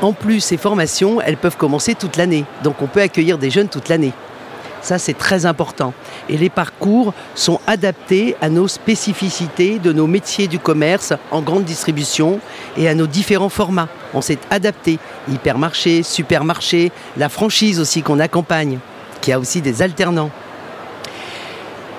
En 0.01 0.11
plus, 0.11 0.41
ces 0.41 0.57
formations, 0.57 1.21
elles 1.21 1.37
peuvent 1.37 1.55
commencer 1.55 1.95
toute 1.95 2.17
l'année. 2.17 2.43
Donc 2.61 2.81
on 2.81 2.87
peut 2.87 2.99
accueillir 2.99 3.37
des 3.37 3.51
jeunes 3.51 3.69
toute 3.69 3.87
l'année. 3.87 4.11
Ça, 4.81 4.97
c'est 4.97 5.17
très 5.17 5.45
important. 5.45 5.93
Et 6.29 6.37
les 6.37 6.49
parcours 6.49 7.13
sont 7.35 7.59
adaptés 7.67 8.35
à 8.41 8.49
nos 8.49 8.67
spécificités 8.67 9.79
de 9.79 9.91
nos 9.91 10.07
métiers 10.07 10.47
du 10.47 10.59
commerce 10.59 11.13
en 11.31 11.41
grande 11.41 11.65
distribution 11.65 12.39
et 12.77 12.87
à 12.87 12.95
nos 12.95 13.07
différents 13.07 13.49
formats. 13.49 13.89
On 14.13 14.21
s'est 14.21 14.39
adapté. 14.49 14.99
Hypermarché, 15.29 16.03
supermarché, 16.03 16.91
la 17.17 17.29
franchise 17.29 17.79
aussi 17.79 18.01
qu'on 18.01 18.19
accompagne, 18.19 18.79
qui 19.21 19.31
a 19.31 19.39
aussi 19.39 19.61
des 19.61 19.81
alternants. 19.81 20.31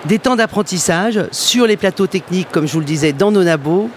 Des 0.06 0.18
temps 0.18 0.36
d'apprentissage 0.36 1.20
sur 1.30 1.66
les 1.66 1.76
plateaux 1.76 2.06
techniques, 2.06 2.48
comme 2.50 2.66
je 2.66 2.72
vous 2.72 2.80
le 2.80 2.86
disais, 2.86 3.12
dans 3.12 3.30
nos 3.30 3.44
nabos, 3.44 3.90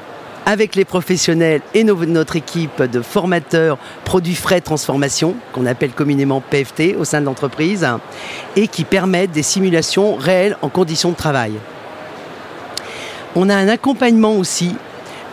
avec 0.46 0.76
les 0.76 0.86
professionnels 0.86 1.62
et 1.74 1.84
notre 1.84 2.36
équipe 2.36 2.82
de 2.84 3.02
formateurs 3.02 3.78
produits 4.04 4.36
frais 4.36 4.62
transformation, 4.62 5.36
qu'on 5.54 5.66
appelle 5.66 5.92
communément 5.92 6.42
PFT 6.42 6.96
au 6.98 7.06
sein 7.06 7.22
de 7.22 7.26
l'entreprise, 7.26 7.88
et 8.56 8.68
qui 8.68 8.84
permettent 8.84 9.32
des 9.32 9.44
simulations 9.44 10.16
réelles 10.16 10.58
en 10.62 10.70
conditions 10.70 11.12
de 11.12 11.16
travail. 11.16 11.54
On 13.36 13.50
a 13.50 13.56
un 13.56 13.68
accompagnement 13.68 14.34
aussi 14.34 14.76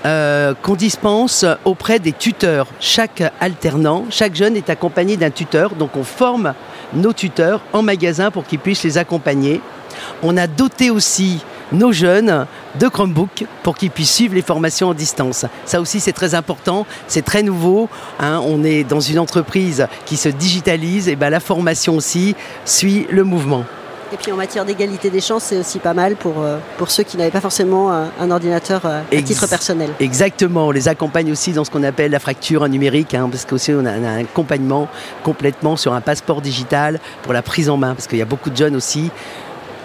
euh, 0.07 0.55
qu'on 0.63 0.77
dispense 0.77 1.45
auprès 1.67 1.99
des 1.99 2.13
tuteurs. 2.13 2.69
Chaque 2.81 3.23
alternant, 3.41 4.07
chaque 4.09 4.35
jeune 4.35 4.57
est 4.57 4.71
accompagné 4.71 5.19
d'un 5.19 5.31
tuteur, 5.31 5.75
donc 5.75 5.91
on 5.97 6.05
forme 6.05 6.55
nos 6.95 7.13
tuteurs 7.13 7.61
en 7.75 7.83
magasin 7.83 8.31
pour 8.31 8.45
qu'ils 8.47 8.61
puissent 8.61 8.85
les 8.85 8.97
accompagner. 8.97 9.61
On 10.23 10.39
a 10.39 10.47
doté 10.47 10.91
aussi 10.91 11.45
nos 11.73 11.93
jeunes 11.93 12.47
de 12.79 12.89
Chromebook 12.89 13.45
pour 13.63 13.77
qu'ils 13.77 13.91
puissent 13.91 14.15
suivre 14.15 14.35
les 14.35 14.43
formations 14.43 14.89
en 14.89 14.95
distance. 14.95 15.47
Ça 15.65 15.81
aussi, 15.81 16.01
c'est 16.01 16.13
très 16.13 16.35
important, 16.35 16.87
c'est 17.07 17.25
très 17.25 17.43
nouveau. 17.43 17.89
Hein. 18.19 18.41
on 18.45 18.65
est 18.65 18.85
dans 18.85 19.01
une 19.01 19.19
entreprise 19.19 19.87
qui 20.07 20.17
se 20.17 20.29
digitalise, 20.29 21.09
et 21.09 21.17
ben 21.17 21.31
la 21.31 21.41
formation 21.41 21.97
aussi 21.97 22.35
suit 22.65 23.07
le 23.11 23.25
mouvement. 23.25 23.65
Et 24.13 24.17
puis 24.17 24.33
en 24.33 24.37
matière 24.37 24.65
d'égalité 24.65 25.09
des 25.09 25.21
chances, 25.21 25.45
c'est 25.45 25.57
aussi 25.57 25.79
pas 25.79 25.95
mal 25.95 26.17
pour, 26.17 26.43
euh, 26.43 26.59
pour 26.79 26.91
ceux 26.91 27.05
qui 27.05 27.17
n'avaient 27.17 27.31
pas 27.31 27.41
forcément 27.41 27.93
un, 27.93 28.31
ordinateur 28.31 28.83
euh, 28.85 29.03
à 29.13 29.23
titre 29.23 29.47
personnel. 29.47 29.91
Exactement, 30.01 30.67
on 30.67 30.71
les 30.73 30.89
accompagne 30.89 31.31
aussi 31.31 31.53
dans 31.53 31.63
ce 31.63 31.71
qu'on 31.71 31.85
appelle 31.85 32.11
la 32.11 32.19
fracture 32.19 32.69
numérique, 32.69 33.15
hein, 33.15 33.29
parce 33.31 33.45
qu'aussi 33.45 33.73
on 33.73 33.85
a 33.85 33.93
un 33.93 34.21
accompagnement 34.23 34.89
complètement 35.23 35.77
sur 35.77 35.95
un 35.95 36.01
passeport 36.01 36.41
digital 36.41 36.99
pour 37.23 37.33
la 37.33 37.43
prise 37.43 37.71
en 37.71 37.77
main, 37.77 37.95
parce 37.95 38.09
qu'il 38.09 38.19
y 38.19 38.23
a 38.23 38.27
beaucoup 38.27 38.51
de 38.51 38.57
jeunes 38.57 38.75
aussi 38.75 39.13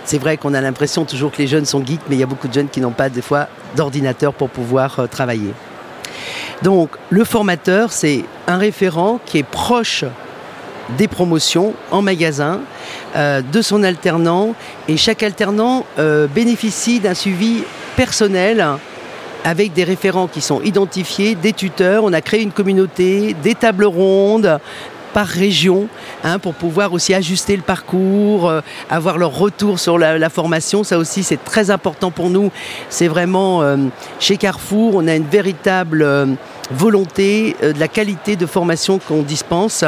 c'est 0.06 0.20
vrai 0.20 0.38
qu'on 0.38 0.54
a 0.54 0.62
l'impression 0.62 1.04
toujours 1.04 1.32
que 1.32 1.40
les 1.40 1.48
jeunes 1.48 1.66
sont 1.66 1.84
geeks, 1.84 2.02
mais 2.08 2.16
il 2.16 2.20
y 2.20 2.24
a 2.24 2.28
beaucoup 2.28 2.48
de 2.48 2.54
jeunes 2.54 2.70
qui 2.70 2.80
n'ont 2.80 2.92
pas 2.92 3.10
des 3.10 3.22
fois 3.22 3.48
d'ordinateur 3.76 4.34
pour 4.34 4.50
pouvoir 4.50 5.00
euh, 5.00 5.08
travailler. 5.08 5.52
Donc 6.62 6.92
le 7.10 7.24
formateur, 7.24 7.92
c'est 7.92 8.24
un 8.48 8.58
référent 8.58 9.20
qui 9.26 9.40
est 9.40 9.44
proche 9.44 10.06
des 10.98 11.08
promotions 11.08 11.74
en 11.92 12.04
magasin, 12.04 12.62
euh, 13.16 13.42
de 13.42 13.62
son 13.62 13.84
alternant, 13.84 14.54
et 14.88 14.98
chaque 14.98 15.24
alternant 15.24 15.86
euh, 15.98 16.28
bénéficie 16.28 17.00
d'un 17.00 17.16
suivi 17.16 17.64
personnel 17.96 18.64
avec 19.44 19.74
des 19.74 19.84
référents 19.84 20.28
qui 20.28 20.42
sont 20.42 20.62
identifiés, 20.62 21.36
des 21.36 21.54
tuteurs. 21.54 22.04
On 22.04 22.14
a 22.14 22.22
créé 22.22 22.42
une 22.42 22.52
communauté, 22.52 23.36
des 23.44 23.56
tables 23.56 23.86
rondes, 23.86 24.60
par 25.16 25.28
région 25.28 25.88
hein, 26.26 26.40
pour 26.40 26.54
pouvoir 26.54 26.92
aussi 26.92 27.14
ajuster 27.14 27.56
le 27.56 27.62
parcours, 27.62 28.50
euh, 28.50 28.60
avoir 28.90 29.18
leur 29.18 29.34
retour 29.34 29.80
sur 29.80 29.98
la, 29.98 30.30
formation. 30.30 30.84
Ça 30.84 30.98
aussi, 30.98 31.24
c'est 31.24 31.42
très 31.42 31.72
important 31.72 32.12
pour 32.12 32.30
nous. 32.30 32.52
C'est 32.90 33.08
vraiment 33.08 33.62
euh, 33.62 33.78
chez 34.20 34.36
Carrefour, 34.36 34.96
on 34.96 35.08
a 35.08 35.16
une 35.16 35.24
véritable 35.24 36.02
euh, 36.02 36.26
volonté 36.70 37.56
de 37.62 37.80
la 37.80 37.88
qualité 37.88 38.36
de 38.36 38.46
formation 38.46 39.00
qu'on 39.00 39.22
dispense 39.22 39.86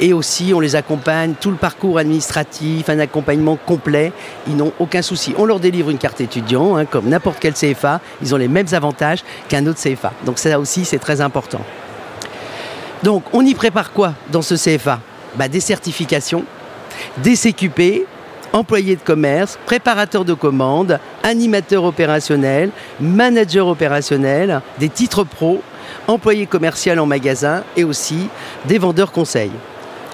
et 0.00 0.14
aussi 0.14 0.52
on 0.54 0.60
les 0.60 0.76
accompagne 0.76 1.34
tout 1.38 1.50
le 1.50 1.56
parcours 1.56 1.98
administratif, 1.98 2.88
un 2.88 3.00
accompagnement 3.00 3.56
complet. 3.56 4.14
Ils 4.46 4.56
n'ont 4.56 4.72
aucun 4.78 5.02
souci. 5.02 5.34
On 5.36 5.44
leur 5.44 5.60
délivre 5.60 5.90
une 5.90 5.98
carte 5.98 6.22
étudiant 6.22 6.76
hein, 6.76 6.86
comme 6.86 7.06
n'importe 7.06 7.36
quel 7.38 7.52
CFA. 7.52 8.00
Ils 8.22 8.34
ont 8.34 8.38
les 8.38 8.48
mêmes 8.48 8.72
avantages 8.72 9.24
qu'un 9.48 9.66
autre 9.66 9.80
CFA. 9.82 10.14
Donc 10.24 10.38
ça 10.38 10.58
aussi 10.58 10.86
c'est 10.86 11.00
très 11.00 11.20
important. 11.20 11.60
Donc 13.02 13.24
on 13.32 13.44
y 13.44 13.54
prépare 13.54 13.92
quoi 13.92 14.14
dans 14.30 14.42
ce 14.42 14.54
CFA 14.54 15.00
bah, 15.36 15.48
Des 15.48 15.60
certifications, 15.60 16.44
des 17.18 17.34
CQP, 17.34 18.06
employés 18.52 18.96
de 18.96 19.00
commerce, 19.00 19.58
préparateurs 19.64 20.24
de 20.24 20.34
commandes, 20.34 20.98
animateurs 21.22 21.84
opérationnels, 21.84 22.70
managers 23.00 23.60
opérationnels, 23.60 24.60
des 24.78 24.88
titres 24.88 25.24
pro, 25.24 25.62
employés 26.06 26.46
commerciaux 26.46 26.98
en 26.98 27.06
magasin 27.06 27.62
et 27.76 27.84
aussi 27.84 28.28
des 28.66 28.78
vendeurs 28.78 29.12
conseils. 29.12 29.52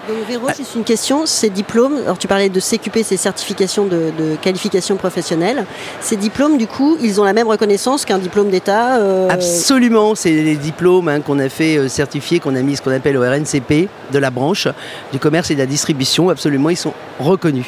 Donc 0.08 0.18
Véro, 0.28 0.48
juste 0.56 0.76
une 0.76 0.84
question, 0.84 1.26
ces 1.26 1.50
diplômes, 1.50 1.96
alors 2.04 2.16
tu 2.16 2.28
parlais 2.28 2.48
de 2.48 2.60
CQP, 2.60 3.02
ces 3.02 3.16
certifications 3.16 3.86
de, 3.86 4.36
qualification 4.40 4.94
professionnelle, 4.94 5.66
ces 6.00 6.14
diplômes 6.16 6.58
du 6.58 6.68
coup, 6.68 6.96
ils 7.00 7.20
ont 7.20 7.24
la 7.24 7.32
même 7.32 7.48
reconnaissance 7.48 8.04
qu'un 8.04 8.18
diplôme 8.18 8.50
d'État 8.50 8.98
euh, 8.98 9.28
Absolument, 9.28 10.14
c'est 10.14 10.30
les 10.30 10.54
diplômes 10.54 11.08
hein, 11.08 11.20
qu'on 11.20 11.40
a 11.40 11.48
fait 11.48 11.76
euh, 11.76 11.88
certifier, 11.88 12.38
qu'on 12.38 12.54
a 12.54 12.62
mis 12.62 12.76
ce 12.76 12.82
qu'on 12.82 12.92
appelle 12.92 13.16
au 13.16 13.22
RNCP 13.22 13.88
de 14.12 14.18
la 14.18 14.30
branche 14.30 14.68
du 15.12 15.18
commerce 15.18 15.50
et 15.50 15.54
de 15.54 15.60
la 15.60 15.66
distribution, 15.66 16.30
absolument, 16.30 16.70
ils 16.70 16.76
sont 16.76 16.94
reconnus. 17.18 17.66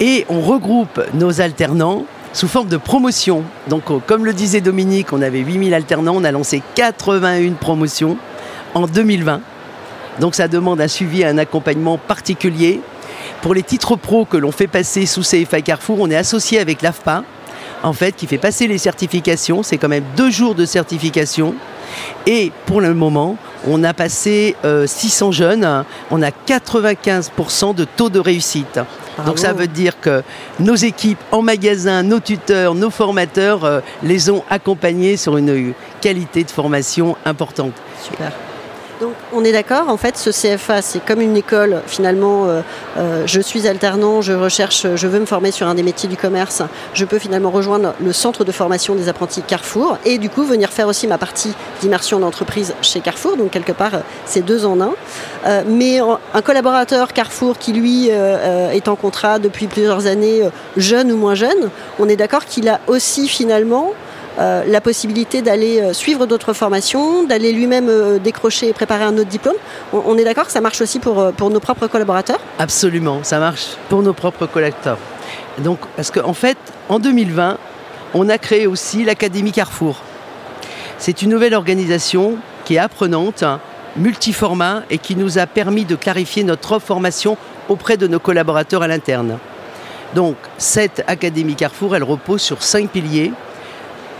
Et 0.00 0.24
on 0.30 0.40
regroupe 0.40 0.98
nos 1.12 1.42
alternants 1.42 2.04
sous 2.32 2.48
forme 2.48 2.68
de 2.68 2.78
promotion. 2.78 3.44
Donc, 3.68 3.84
comme 4.06 4.24
le 4.24 4.32
disait 4.32 4.62
Dominique, 4.62 5.12
on 5.12 5.20
avait 5.20 5.40
8000 5.40 5.74
alternants, 5.74 6.14
on 6.16 6.24
a 6.24 6.32
lancé 6.32 6.62
81 6.74 7.52
promotions 7.52 8.16
en 8.74 8.86
2020. 8.86 9.40
Donc 10.20 10.34
ça 10.34 10.48
demande 10.48 10.80
un 10.80 10.88
suivi 10.88 11.22
et 11.22 11.26
un 11.26 11.38
accompagnement 11.38 11.98
particulier. 11.98 12.80
Pour 13.42 13.54
les 13.54 13.62
titres 13.62 13.96
pro 13.96 14.24
que 14.24 14.36
l'on 14.36 14.52
fait 14.52 14.66
passer 14.66 15.06
sous 15.06 15.22
CFA 15.22 15.60
Carrefour, 15.60 15.98
on 16.00 16.10
est 16.10 16.16
associé 16.16 16.58
avec 16.60 16.82
l'AFPA, 16.82 17.24
en 17.82 17.92
fait, 17.92 18.12
qui 18.12 18.26
fait 18.26 18.38
passer 18.38 18.66
les 18.66 18.78
certifications. 18.78 19.62
C'est 19.62 19.76
quand 19.76 19.88
même 19.88 20.04
deux 20.16 20.30
jours 20.30 20.54
de 20.54 20.64
certification. 20.64 21.54
Et 22.26 22.52
pour 22.66 22.80
le 22.80 22.94
moment, 22.94 23.36
on 23.66 23.84
a 23.84 23.92
passé 23.94 24.56
600 24.86 25.28
euh, 25.28 25.32
jeunes, 25.32 25.84
on 26.10 26.22
a 26.22 26.30
95% 26.30 27.74
de 27.74 27.84
taux 27.84 28.10
de 28.10 28.18
réussite. 28.18 28.80
Donc 29.26 29.38
ça 29.38 29.52
veut 29.52 29.68
dire 29.68 30.00
que 30.00 30.22
nos 30.58 30.74
équipes 30.74 31.20
en 31.30 31.42
magasin, 31.42 32.02
nos 32.02 32.18
tuteurs, 32.18 32.74
nos 32.74 32.90
formateurs 32.90 33.64
euh, 33.64 33.80
les 34.02 34.28
ont 34.28 34.42
accompagnés 34.50 35.16
sur 35.16 35.36
une 35.36 35.72
qualité 36.00 36.42
de 36.42 36.50
formation 36.50 37.16
importante. 37.24 37.74
Super. 38.02 38.32
Donc 39.00 39.14
on 39.32 39.44
est 39.44 39.50
d'accord, 39.50 39.88
en 39.88 39.96
fait 39.96 40.16
ce 40.16 40.30
CFA 40.30 40.80
c'est 40.80 41.04
comme 41.04 41.20
une 41.20 41.36
école 41.36 41.82
finalement, 41.86 42.46
euh, 42.46 42.60
euh, 42.96 43.24
je 43.26 43.40
suis 43.40 43.66
alternant, 43.66 44.22
je 44.22 44.32
recherche, 44.32 44.86
je 44.94 45.06
veux 45.08 45.18
me 45.18 45.26
former 45.26 45.50
sur 45.50 45.66
un 45.66 45.74
des 45.74 45.82
métiers 45.82 46.08
du 46.08 46.16
commerce, 46.16 46.62
je 46.92 47.04
peux 47.04 47.18
finalement 47.18 47.50
rejoindre 47.50 47.94
le 48.00 48.12
centre 48.12 48.44
de 48.44 48.52
formation 48.52 48.94
des 48.94 49.08
apprentis 49.08 49.42
Carrefour 49.42 49.98
et 50.04 50.18
du 50.18 50.30
coup 50.30 50.44
venir 50.44 50.70
faire 50.70 50.86
aussi 50.86 51.08
ma 51.08 51.18
partie 51.18 51.54
d'immersion 51.80 52.20
d'entreprise 52.20 52.72
chez 52.82 53.00
Carrefour, 53.00 53.36
donc 53.36 53.50
quelque 53.50 53.72
part 53.72 54.02
c'est 54.26 54.42
deux 54.42 54.64
en 54.64 54.80
un. 54.80 54.92
Euh, 55.46 55.62
mais 55.66 55.98
un 55.98 56.42
collaborateur 56.42 57.12
Carrefour 57.12 57.58
qui 57.58 57.72
lui 57.72 58.08
est 58.08 58.88
en 58.88 58.96
contrat 58.96 59.40
depuis 59.40 59.66
plusieurs 59.66 60.06
années, 60.06 60.42
jeune 60.76 61.10
ou 61.10 61.16
moins 61.16 61.34
jeune, 61.34 61.70
on 61.98 62.08
est 62.08 62.16
d'accord 62.16 62.44
qu'il 62.44 62.68
a 62.68 62.80
aussi 62.86 63.26
finalement 63.26 63.92
euh, 64.38 64.64
la 64.66 64.80
possibilité 64.80 65.42
d'aller 65.42 65.80
euh, 65.80 65.92
suivre 65.92 66.26
d'autres 66.26 66.54
formations, 66.54 67.22
d'aller 67.22 67.52
lui-même 67.52 67.88
euh, 67.88 68.18
décrocher 68.18 68.68
et 68.68 68.72
préparer 68.72 69.04
un 69.04 69.16
autre 69.16 69.28
diplôme. 69.28 69.54
On, 69.92 70.18
est 70.18 70.24
d'accord 70.24 70.46
que 70.46 70.52
ça 70.52 70.60
marche 70.60 70.80
aussi 70.80 70.98
pour, 70.98 71.32
nos 71.50 71.60
propres 71.60 71.86
collaborateurs? 71.86 72.40
Absolument, 72.58 73.20
ça 73.22 73.38
marche 73.38 73.76
pour 73.88 74.02
nos 74.02 74.12
propres 74.12 74.46
collecteurs. 74.46 74.98
Donc, 75.58 75.78
parce 75.94 76.10
qu'en 76.10 76.28
en 76.28 76.34
fait, 76.34 76.58
en 76.88 76.98
2020, 76.98 77.58
on 78.14 78.28
a 78.28 78.38
créé 78.38 78.66
aussi 78.66 79.04
l'Académie 79.04 79.52
Carrefour. 79.52 80.00
C'est 80.98 81.22
une 81.22 81.30
nouvelle 81.30 81.54
organisation 81.54 82.36
qui 82.64 82.74
est 82.74 82.78
apprenante, 82.78 83.44
multiformat 83.96 84.82
et 84.90 84.98
qui 84.98 85.14
nous 85.14 85.38
a 85.38 85.46
permis 85.46 85.84
de 85.84 85.94
clarifier 85.94 86.42
notre 86.42 86.80
formation 86.80 87.36
auprès 87.68 87.96
de 87.96 88.08
nos 88.08 88.18
collaborateurs 88.18 88.82
à 88.82 88.88
l'interne. 88.88 89.38
Donc, 90.16 90.36
cette 90.58 91.04
Académie 91.06 91.54
Carrefour, 91.54 91.94
elle 91.94 92.02
repose 92.02 92.40
sur 92.40 92.62
cinq 92.64 92.90
piliers 92.90 93.32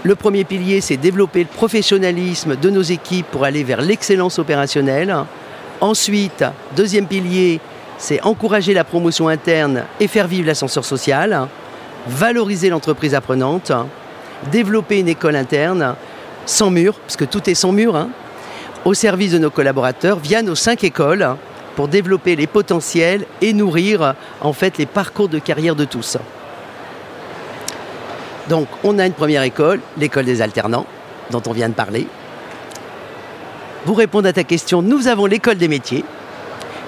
le 0.04 0.14
premier 0.14 0.44
pilier, 0.44 0.82
c'est 0.82 0.98
développer 0.98 1.40
le 1.40 1.48
professionnalisme 1.48 2.56
de 2.56 2.68
nos 2.68 2.82
équipes 2.82 3.26
pour 3.30 3.44
aller 3.44 3.64
vers 3.64 3.80
l'excellence 3.80 4.38
opérationnelle. 4.38 5.16
Ensuite, 5.80 6.44
deuxième 6.76 7.06
pilier, 7.06 7.58
c'est 7.96 8.22
encourager 8.22 8.74
la 8.74 8.84
promotion 8.84 9.28
interne 9.28 9.84
et 9.98 10.06
faire 10.06 10.28
vivre 10.28 10.46
l'ascenseur 10.46 10.84
social. 10.84 11.48
Valoriser 12.06 12.68
l'entreprise 12.68 13.14
apprenante. 13.14 13.72
Développer 14.52 15.00
une 15.00 15.08
école 15.08 15.36
interne 15.36 15.94
sans 16.44 16.70
mur, 16.70 16.98
parce 16.98 17.16
que 17.16 17.24
tout 17.24 17.48
est 17.48 17.54
sans 17.54 17.72
mur, 17.72 17.96
hein, 17.96 18.10
au 18.84 18.92
service 18.92 19.32
de 19.32 19.38
nos 19.38 19.48
collaborateurs 19.48 20.18
via 20.18 20.42
nos 20.42 20.54
cinq 20.54 20.84
écoles 20.84 21.26
pour 21.76 21.88
développer 21.88 22.36
les 22.36 22.46
potentiels 22.46 23.24
et 23.40 23.54
nourrir 23.54 24.14
en 24.42 24.52
fait 24.52 24.76
les 24.76 24.84
parcours 24.84 25.30
de 25.30 25.38
carrière 25.38 25.74
de 25.74 25.86
tous. 25.86 26.18
Donc 28.48 28.68
on 28.82 28.98
a 28.98 29.06
une 29.06 29.12
première 29.12 29.42
école, 29.42 29.80
l'école 29.98 30.24
des 30.24 30.42
alternants, 30.42 30.86
dont 31.30 31.42
on 31.46 31.52
vient 31.52 31.68
de 31.68 31.74
parler. 31.74 32.06
Pour 33.84 33.98
répondre 33.98 34.28
à 34.28 34.32
ta 34.32 34.44
question, 34.44 34.82
nous 34.82 35.08
avons 35.08 35.26
l'école 35.26 35.56
des 35.56 35.68
métiers, 35.68 36.04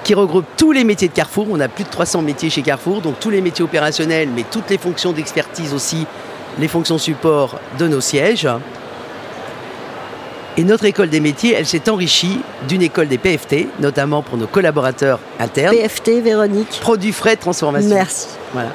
qui 0.04 0.14
regroupe 0.14 0.46
tous 0.56 0.72
les 0.72 0.84
métiers 0.84 1.08
de 1.08 1.12
Carrefour. 1.12 1.46
On 1.50 1.60
a 1.60 1.68
plus 1.68 1.84
de 1.84 1.90
300 1.90 2.22
métiers 2.22 2.48
chez 2.48 2.62
Carrefour, 2.62 3.00
donc 3.00 3.18
tous 3.20 3.30
les 3.30 3.40
métiers 3.40 3.64
opérationnels, 3.64 4.28
mais 4.34 4.44
toutes 4.50 4.70
les 4.70 4.78
fonctions 4.78 5.12
d'expertise 5.12 5.74
aussi, 5.74 6.06
les 6.58 6.68
fonctions 6.68 6.96
support 6.96 7.58
de 7.78 7.88
nos 7.88 8.00
sièges. 8.00 8.48
Et 10.56 10.64
notre 10.64 10.86
école 10.86 11.10
des 11.10 11.20
métiers, 11.20 11.54
elle 11.54 11.66
s'est 11.66 11.90
enrichie 11.90 12.40
d'une 12.66 12.82
école 12.82 13.08
des 13.08 13.18
PFT, 13.18 13.66
notamment 13.80 14.22
pour 14.22 14.38
nos 14.38 14.46
collaborateurs 14.46 15.18
internes. 15.38 15.76
PFT, 15.76 16.22
Véronique. 16.22 16.78
Produits 16.80 17.12
frais 17.12 17.36
transformation. 17.36 17.94
Merci. 17.94 18.28
Voilà 18.54 18.70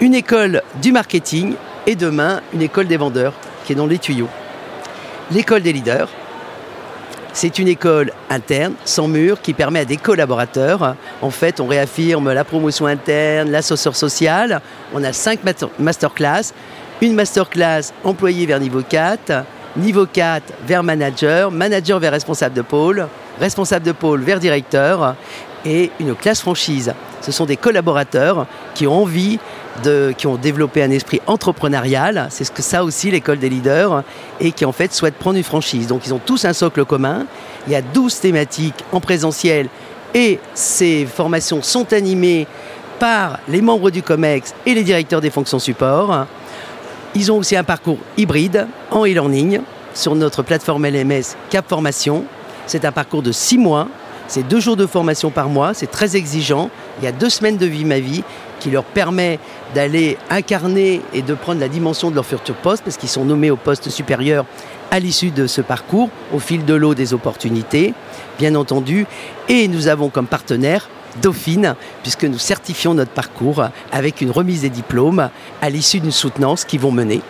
une 0.00 0.14
école 0.14 0.62
du 0.80 0.92
marketing 0.92 1.54
et 1.86 1.96
demain 1.96 2.40
une 2.52 2.62
école 2.62 2.86
des 2.86 2.96
vendeurs 2.96 3.32
qui 3.64 3.72
est 3.72 3.76
dans 3.76 3.86
les 3.86 3.98
tuyaux. 3.98 4.28
L'école 5.32 5.62
des 5.62 5.72
leaders, 5.72 6.08
c'est 7.32 7.58
une 7.58 7.68
école 7.68 8.12
interne, 8.30 8.74
sans 8.84 9.08
mur, 9.08 9.42
qui 9.42 9.52
permet 9.54 9.80
à 9.80 9.84
des 9.84 9.96
collaborateurs, 9.96 10.94
en 11.20 11.30
fait, 11.30 11.60
on 11.60 11.66
réaffirme 11.66 12.32
la 12.32 12.44
promotion 12.44 12.86
interne, 12.86 13.50
l'assesseur 13.50 13.94
social. 13.94 14.60
On 14.94 15.04
a 15.04 15.12
cinq 15.12 15.40
masterclass, 15.78 16.52
une 17.00 17.14
masterclass 17.14 17.92
employé 18.04 18.46
vers 18.46 18.60
niveau 18.60 18.82
4, 18.82 19.44
niveau 19.76 20.06
4 20.06 20.52
vers 20.66 20.82
manager, 20.82 21.50
manager 21.50 21.98
vers 21.98 22.12
responsable 22.12 22.54
de 22.54 22.62
pôle, 22.62 23.08
responsable 23.40 23.84
de 23.84 23.92
pôle 23.92 24.22
vers 24.22 24.40
directeur, 24.40 25.14
et 25.64 25.90
une 26.00 26.14
classe 26.14 26.40
franchise. 26.40 26.94
Ce 27.20 27.32
sont 27.32 27.46
des 27.46 27.56
collaborateurs 27.56 28.46
qui 28.74 28.86
ont 28.86 29.02
envie 29.02 29.38
qui 30.16 30.26
ont 30.26 30.36
développé 30.36 30.82
un 30.82 30.90
esprit 30.90 31.20
entrepreneurial, 31.26 32.28
c'est 32.30 32.44
ce 32.44 32.50
que 32.50 32.62
ça 32.62 32.84
aussi 32.84 33.10
l'école 33.10 33.38
des 33.38 33.48
leaders, 33.48 34.02
et 34.40 34.52
qui 34.52 34.64
en 34.64 34.72
fait 34.72 34.92
souhaitent 34.92 35.16
prendre 35.16 35.36
une 35.36 35.44
franchise. 35.44 35.86
Donc 35.86 36.06
ils 36.06 36.14
ont 36.14 36.20
tous 36.24 36.44
un 36.44 36.52
socle 36.52 36.84
commun, 36.84 37.26
il 37.66 37.72
y 37.72 37.76
a 37.76 37.82
12 37.82 38.20
thématiques 38.20 38.84
en 38.92 39.00
présentiel, 39.00 39.68
et 40.14 40.38
ces 40.54 41.06
formations 41.06 41.62
sont 41.62 41.92
animées 41.92 42.46
par 42.98 43.38
les 43.48 43.60
membres 43.60 43.90
du 43.90 44.02
COMEX 44.02 44.54
et 44.66 44.74
les 44.74 44.82
directeurs 44.82 45.20
des 45.20 45.30
fonctions 45.30 45.58
support. 45.58 46.26
Ils 47.14 47.30
ont 47.30 47.36
aussi 47.36 47.56
un 47.56 47.64
parcours 47.64 47.98
hybride 48.16 48.66
en 48.90 49.04
e-learning 49.04 49.60
sur 49.94 50.14
notre 50.14 50.42
plateforme 50.42 50.86
LMS 50.86 51.36
Cap 51.50 51.68
Formation. 51.68 52.24
C'est 52.66 52.84
un 52.84 52.92
parcours 52.92 53.22
de 53.22 53.32
6 53.32 53.58
mois 53.58 53.88
c'est 54.28 54.46
deux 54.46 54.60
jours 54.60 54.76
de 54.76 54.86
formation 54.86 55.30
par 55.30 55.48
mois, 55.48 55.72
c'est 55.72 55.90
très 55.90 56.14
exigeant. 56.14 56.68
Il 57.00 57.04
y 57.04 57.08
a 57.08 57.12
deux 57.12 57.30
semaines 57.30 57.56
de 57.56 57.64
vie 57.64 57.86
ma 57.86 57.98
vie 57.98 58.22
qui 58.60 58.70
leur 58.70 58.84
permet 58.84 59.38
d'aller 59.74 60.16
incarner 60.30 61.00
et 61.12 61.22
de 61.22 61.34
prendre 61.34 61.60
la 61.60 61.68
dimension 61.68 62.10
de 62.10 62.14
leur 62.14 62.26
futur 62.26 62.54
poste, 62.54 62.84
parce 62.84 62.96
qu'ils 62.96 63.08
sont 63.08 63.24
nommés 63.24 63.50
au 63.50 63.56
poste 63.56 63.88
supérieur 63.88 64.44
à 64.90 65.00
l'issue 65.00 65.30
de 65.30 65.46
ce 65.46 65.60
parcours, 65.60 66.08
au 66.32 66.38
fil 66.38 66.64
de 66.64 66.74
l'eau 66.74 66.94
des 66.94 67.12
opportunités, 67.14 67.94
bien 68.38 68.54
entendu. 68.54 69.06
Et 69.48 69.68
nous 69.68 69.88
avons 69.88 70.08
comme 70.08 70.26
partenaire 70.26 70.88
Dauphine, 71.22 71.74
puisque 72.02 72.24
nous 72.24 72.38
certifions 72.38 72.94
notre 72.94 73.10
parcours 73.10 73.64
avec 73.92 74.20
une 74.20 74.30
remise 74.30 74.62
des 74.62 74.70
diplômes 74.70 75.30
à 75.60 75.70
l'issue 75.70 76.00
d'une 76.00 76.12
soutenance 76.12 76.64
qu'ils 76.64 76.80
vont 76.80 76.92
mener. 76.92 77.20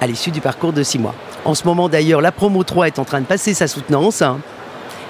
à 0.00 0.06
l'issue 0.06 0.30
du 0.30 0.40
parcours 0.40 0.72
de 0.72 0.84
six 0.84 0.96
mois. 0.96 1.14
En 1.44 1.56
ce 1.56 1.64
moment 1.64 1.88
d'ailleurs, 1.88 2.20
la 2.20 2.30
promo 2.30 2.62
3 2.62 2.86
est 2.86 3.00
en 3.00 3.04
train 3.04 3.20
de 3.20 3.26
passer 3.26 3.52
sa 3.52 3.66
soutenance 3.66 4.22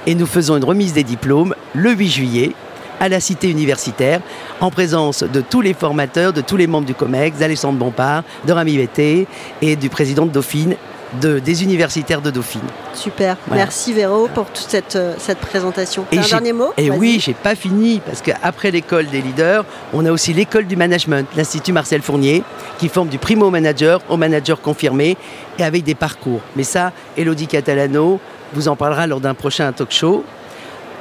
et 0.06 0.14
nous 0.14 0.24
faisons 0.24 0.56
une 0.56 0.64
remise 0.64 0.94
des 0.94 1.04
diplômes 1.04 1.54
le 1.74 1.92
8 1.92 2.08
juillet 2.08 2.52
à 3.00 3.08
la 3.08 3.20
cité 3.20 3.50
universitaire 3.50 4.20
en 4.60 4.70
présence 4.70 5.22
de 5.22 5.40
tous 5.40 5.60
les 5.60 5.74
formateurs, 5.74 6.32
de 6.32 6.40
tous 6.40 6.56
les 6.56 6.66
membres 6.66 6.86
du 6.86 6.94
COMEX, 6.94 7.38
d'Alexandre 7.38 7.78
Bompard, 7.78 8.24
de 8.46 8.52
Rami 8.52 8.76
Bété 8.76 9.26
et 9.62 9.76
du 9.76 9.88
président 9.88 10.26
de 10.26 10.30
Dauphine 10.30 10.76
des 11.14 11.62
universitaires 11.62 12.20
de 12.20 12.30
Dauphine. 12.30 12.60
Super. 12.94 13.36
Merci 13.50 13.92
Véro 13.92 14.28
pour 14.28 14.46
toute 14.46 14.66
cette, 14.68 14.96
euh, 14.96 15.14
cette 15.18 15.38
présentation. 15.38 16.04
Et 16.12 16.18
un 16.18 16.22
dernier 16.22 16.52
mot? 16.52 16.72
Et 16.76 16.90
oui, 16.90 17.18
j'ai 17.20 17.34
pas 17.34 17.54
fini 17.54 18.00
parce 18.04 18.20
qu'après 18.20 18.70
l'école 18.70 19.06
des 19.06 19.22
leaders, 19.22 19.64
on 19.92 20.04
a 20.04 20.12
aussi 20.12 20.34
l'école 20.34 20.66
du 20.66 20.76
management, 20.76 21.26
l'Institut 21.36 21.72
Marcel 21.72 22.02
Fournier, 22.02 22.42
qui 22.78 22.88
forme 22.88 23.08
du 23.08 23.18
primo 23.18 23.50
manager 23.50 24.00
au 24.08 24.16
manager 24.16 24.60
confirmé 24.60 25.16
et 25.58 25.64
avec 25.64 25.84
des 25.84 25.94
parcours. 25.94 26.40
Mais 26.56 26.64
ça, 26.64 26.92
Elodie 27.16 27.46
Catalano 27.46 28.20
vous 28.52 28.68
en 28.68 28.76
parlera 28.76 29.06
lors 29.06 29.20
d'un 29.20 29.34
prochain 29.34 29.72
talk 29.72 29.90
show. 29.90 30.24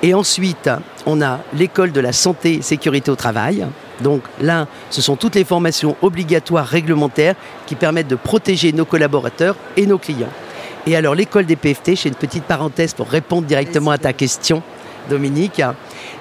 Et 0.04 0.14
ensuite, 0.14 0.70
on 1.06 1.22
a 1.22 1.40
l'école 1.54 1.92
de 1.92 2.00
la 2.00 2.14
santé 2.14 2.56
et 2.56 2.62
sécurité 2.62 3.10
au 3.10 3.16
travail, 3.16 3.66
donc 4.02 4.22
là, 4.40 4.68
ce 4.90 5.02
sont 5.02 5.16
toutes 5.16 5.36
les 5.36 5.44
formations 5.44 5.96
obligatoires 6.02 6.68
réglementaires 6.68 7.36
qui 7.66 7.76
permettent 7.76 8.08
de 8.08 8.16
protéger 8.16 8.72
nos 8.72 8.86
collaborateurs 8.86 9.56
et 9.76 9.86
nos 9.88 9.98
clients. 9.98 10.30
Et 10.86 10.96
alors 10.96 11.16
l'école 11.16 11.46
des 11.46 11.56
PFT, 11.56 11.96
j'ai 11.96 12.10
une 12.10 12.16
petite 12.16 12.44
parenthèse 12.44 12.94
pour 12.94 13.10
répondre 13.10 13.48
directement 13.48 13.92
à 13.92 13.98
ta 13.98 14.14
question, 14.14 14.62
Dominique. 15.10 15.62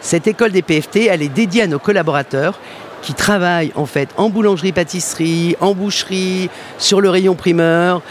Cette 0.00 0.26
école 0.26 0.52
des 0.52 0.62
PFT, 0.62 1.06
elle 1.08 1.22
est 1.22 1.28
dédiée 1.28 1.62
à 1.62 1.66
nos 1.66 1.78
collaborateurs 1.78 2.58
qui 3.06 3.14
travaillent 3.14 3.70
en 3.76 3.86
fait 3.86 4.08
en 4.16 4.30
boulangerie-pâtisserie, 4.30 5.54
en 5.60 5.74
boucherie, 5.74 6.50
sur 6.76 7.00
le 7.00 7.08
rayon 7.08 7.36
primeur, 7.36 8.02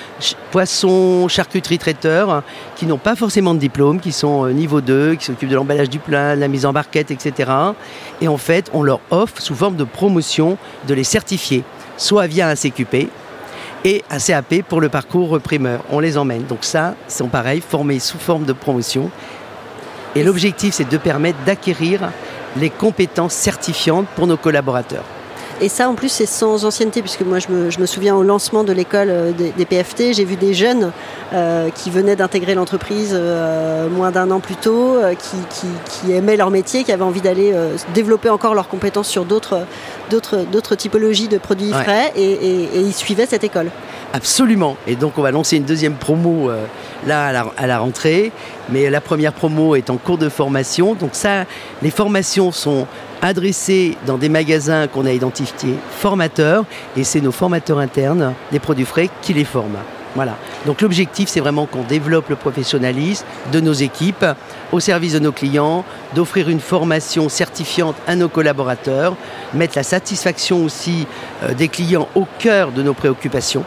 poisson, 0.51 1.27
charcuterie 1.27 1.77
traiteur, 1.77 2.43
qui 2.77 2.85
n'ont 2.85 2.97
pas 2.97 3.17
forcément 3.17 3.53
de 3.53 3.59
diplôme, 3.59 3.99
qui 3.99 4.13
sont 4.13 4.45
euh, 4.45 4.53
niveau 4.53 4.79
2, 4.79 5.15
qui 5.15 5.25
s'occupent 5.25 5.49
de 5.49 5.55
l'emballage 5.55 5.89
du 5.89 5.99
plein, 5.99 6.35
de 6.37 6.39
la 6.39 6.47
mise 6.47 6.65
en 6.65 6.71
barquette, 6.71 7.11
etc. 7.11 7.51
Et 8.21 8.29
en 8.29 8.37
fait, 8.37 8.71
on 8.73 8.83
leur 8.83 9.01
offre 9.11 9.41
sous 9.41 9.53
forme 9.53 9.75
de 9.75 9.83
promotion 9.83 10.57
de 10.87 10.93
les 10.93 11.03
certifier, 11.03 11.65
soit 11.97 12.27
via 12.27 12.47
un 12.47 12.55
CQP, 12.55 13.09
et 13.83 14.01
un 14.09 14.17
CAP 14.17 14.61
pour 14.61 14.79
le 14.79 14.87
parcours 14.87 15.41
primeur. 15.41 15.81
On 15.91 15.99
les 15.99 16.17
emmène. 16.17 16.45
Donc 16.45 16.59
ça, 16.61 16.95
ils 17.09 17.13
sont 17.13 17.27
pareils, 17.27 17.59
formés 17.59 17.99
sous 17.99 18.17
forme 18.17 18.45
de 18.45 18.53
promotion. 18.53 19.11
Et 20.15 20.23
l'objectif, 20.23 20.73
c'est 20.73 20.89
de 20.89 20.97
permettre 20.97 21.39
d'acquérir 21.45 21.99
les 22.55 22.69
compétences 22.69 23.33
certifiantes 23.33 24.07
pour 24.15 24.27
nos 24.27 24.37
collaborateurs. 24.37 25.03
Et 25.61 25.69
ça, 25.69 25.87
en 25.87 25.95
plus, 25.95 26.09
c'est 26.09 26.25
sans 26.25 26.65
ancienneté, 26.65 27.01
puisque 27.01 27.21
moi, 27.21 27.39
je 27.39 27.79
me, 27.79 27.85
souviens 27.85 28.13
au 28.15 28.23
lancement 28.23 28.65
de 28.65 28.73
l'école 28.73 29.07
euh, 29.09 29.31
des, 29.31 29.65
PFT, 29.65 30.13
j'ai 30.13 30.25
vu 30.25 30.35
des 30.35 30.53
jeunes 30.53 30.91
euh, 31.33 31.69
qui 31.69 31.89
venaient 31.89 32.17
d'intégrer 32.17 32.55
l'entreprise 32.55 33.11
euh, 33.13 33.87
moins 33.89 34.11
d'un 34.11 34.31
an 34.31 34.41
plus 34.41 34.55
tôt, 34.55 34.97
qui, 35.17 36.11
aimaient 36.11 36.35
leur 36.35 36.51
métier, 36.51 36.83
qui 36.83 36.91
avaient 36.91 37.03
envie 37.03 37.21
d'aller 37.21 37.53
développer 37.93 38.29
encore 38.29 38.53
leurs 38.53 38.67
compétences 38.67 39.07
sur 39.07 39.23
d'autres, 39.23 39.65
typologies 40.75 41.29
de 41.29 41.37
produits 41.37 41.71
frais, 41.71 42.11
et, 42.17 42.67
ils 42.75 42.93
suivaient 42.93 43.25
cette 43.25 43.45
école. 43.45 43.71
Absolument. 44.15 44.77
Et 44.87 44.95
donc, 44.95 45.17
on 45.17 45.21
va 45.21 45.31
lancer 45.31 45.57
une 45.57 45.65
deuxième 45.65 45.95
promo 45.95 46.49
là 47.05 47.27
à 47.57 47.67
la, 47.67 47.79
rentrée. 47.79 48.31
Mais 48.69 48.89
la 48.89 49.01
première 49.01 49.33
promo 49.33 49.75
est 49.75 49.89
en 49.89 49.97
cours 49.97 50.17
de 50.17 50.29
formation. 50.29 50.93
Donc 50.93 51.09
ça, 51.13 51.43
les 51.81 51.91
formations 51.91 52.53
sont 52.53 52.87
adressées 53.21 53.97
dans 54.07 54.17
des 54.17 54.29
magasins 54.29 54.87
qu'on 54.87 55.05
a 55.05 55.11
identifiés 55.11 55.75
formateurs. 55.97 56.63
Et 56.95 57.03
c'est 57.03 57.19
nos 57.19 57.33
formateurs 57.33 57.79
internes 57.79 58.33
des 58.53 58.59
produits 58.59 58.85
frais 58.85 59.09
qui 59.21 59.33
les 59.33 59.43
forment. 59.43 59.79
Voilà. 60.15 60.37
Donc 60.65 60.79
l'objectif, 60.79 61.27
c'est 61.27 61.41
vraiment 61.41 61.65
qu'on 61.65 61.83
développe 61.83 62.29
le 62.29 62.37
professionnalisme 62.37 63.25
de 63.51 63.59
nos 63.59 63.73
équipes 63.73 64.25
au 64.71 64.79
service 64.79 65.11
de 65.11 65.19
nos 65.19 65.33
clients, 65.33 65.83
d'offrir 66.13 66.47
une 66.47 66.61
formation 66.61 67.27
certifiante 67.27 67.97
à 68.07 68.15
nos 68.15 68.29
collaborateurs, 68.29 69.17
mettre 69.53 69.73
la 69.75 69.83
satisfaction 69.83 70.63
aussi 70.63 71.05
euh, 71.43 71.53
des 71.53 71.67
clients 71.67 72.07
au 72.15 72.25
cœur 72.39 72.71
de 72.71 72.81
nos 72.81 72.93
préoccupations. 72.93 73.65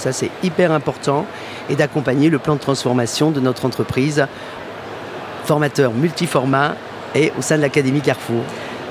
Ça, 0.00 0.12
c'est 0.12 0.30
hyper 0.42 0.72
important 0.72 1.26
et 1.68 1.76
d'accompagner 1.76 2.30
le 2.30 2.38
plan 2.38 2.54
de 2.54 2.60
transformation 2.60 3.30
de 3.30 3.38
notre 3.38 3.66
entreprise, 3.66 4.26
formateur 5.44 5.92
multiformat 5.92 6.74
et 7.14 7.32
au 7.38 7.42
sein 7.42 7.56
de 7.56 7.62
l'Académie 7.62 8.00
Carrefour. 8.00 8.42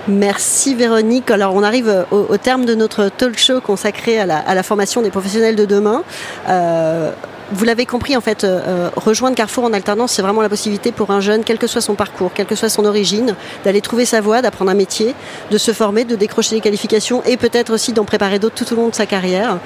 Merci 0.08 0.76
Véronique. 0.76 1.32
Alors 1.32 1.56
on 1.56 1.64
arrive 1.64 2.06
au, 2.12 2.38
terme 2.38 2.66
de 2.66 2.76
notre 2.76 3.10
talk 3.10 3.38
show 3.38 3.60
consacré 3.60 4.20
à 4.20 4.26
la, 4.26 4.64
formation 4.64 5.02
des 5.02 5.10
professionnels 5.10 5.56
de 5.56 5.66
demain. 5.66 6.04
Euh, 6.48 7.12
vous 7.52 7.66
l'avez 7.66 7.88
compris, 7.88 8.16
en 8.16 8.22
fait, 8.22 8.44
euh, 8.44 8.92
rejoindre 8.96 9.36
Carrefour 9.36 9.64
en 9.64 9.74
alternance, 9.74 10.12
c'est 10.12 10.22
vraiment 10.22 10.44
la 10.44 10.50
possibilité 10.50 10.92
pour 10.92 11.10
un 11.10 11.20
jeune, 11.20 11.44
quel 11.44 11.58
que 11.58 11.66
soit 11.66 11.82
son 11.82 11.96
parcours, 11.96 12.32
quelle 12.34 12.46
que 12.46 12.54
soit 12.54 12.70
son 12.70 12.86
origine, 12.86 13.36
d'aller 13.64 13.82
trouver 13.82 14.06
sa 14.06 14.22
voie, 14.22 14.44
d'apprendre 14.44 14.70
un 14.70 14.76
métier, 14.76 15.16
de 15.50 15.58
se 15.58 15.74
former, 15.74 16.04
de 16.04 16.16
décrocher 16.16 16.56
des 16.56 16.62
qualifications 16.62 17.24
et 17.26 17.38
peut-être 17.38 17.74
aussi 17.74 17.92
d'en 17.92 18.06
préparer 18.06 18.38
d'autres 18.38 18.64
tout 18.64 18.72
au 18.74 18.76
long 18.76 18.90
de 18.90 18.96
sa 18.96 19.08
carrière. 19.08 19.58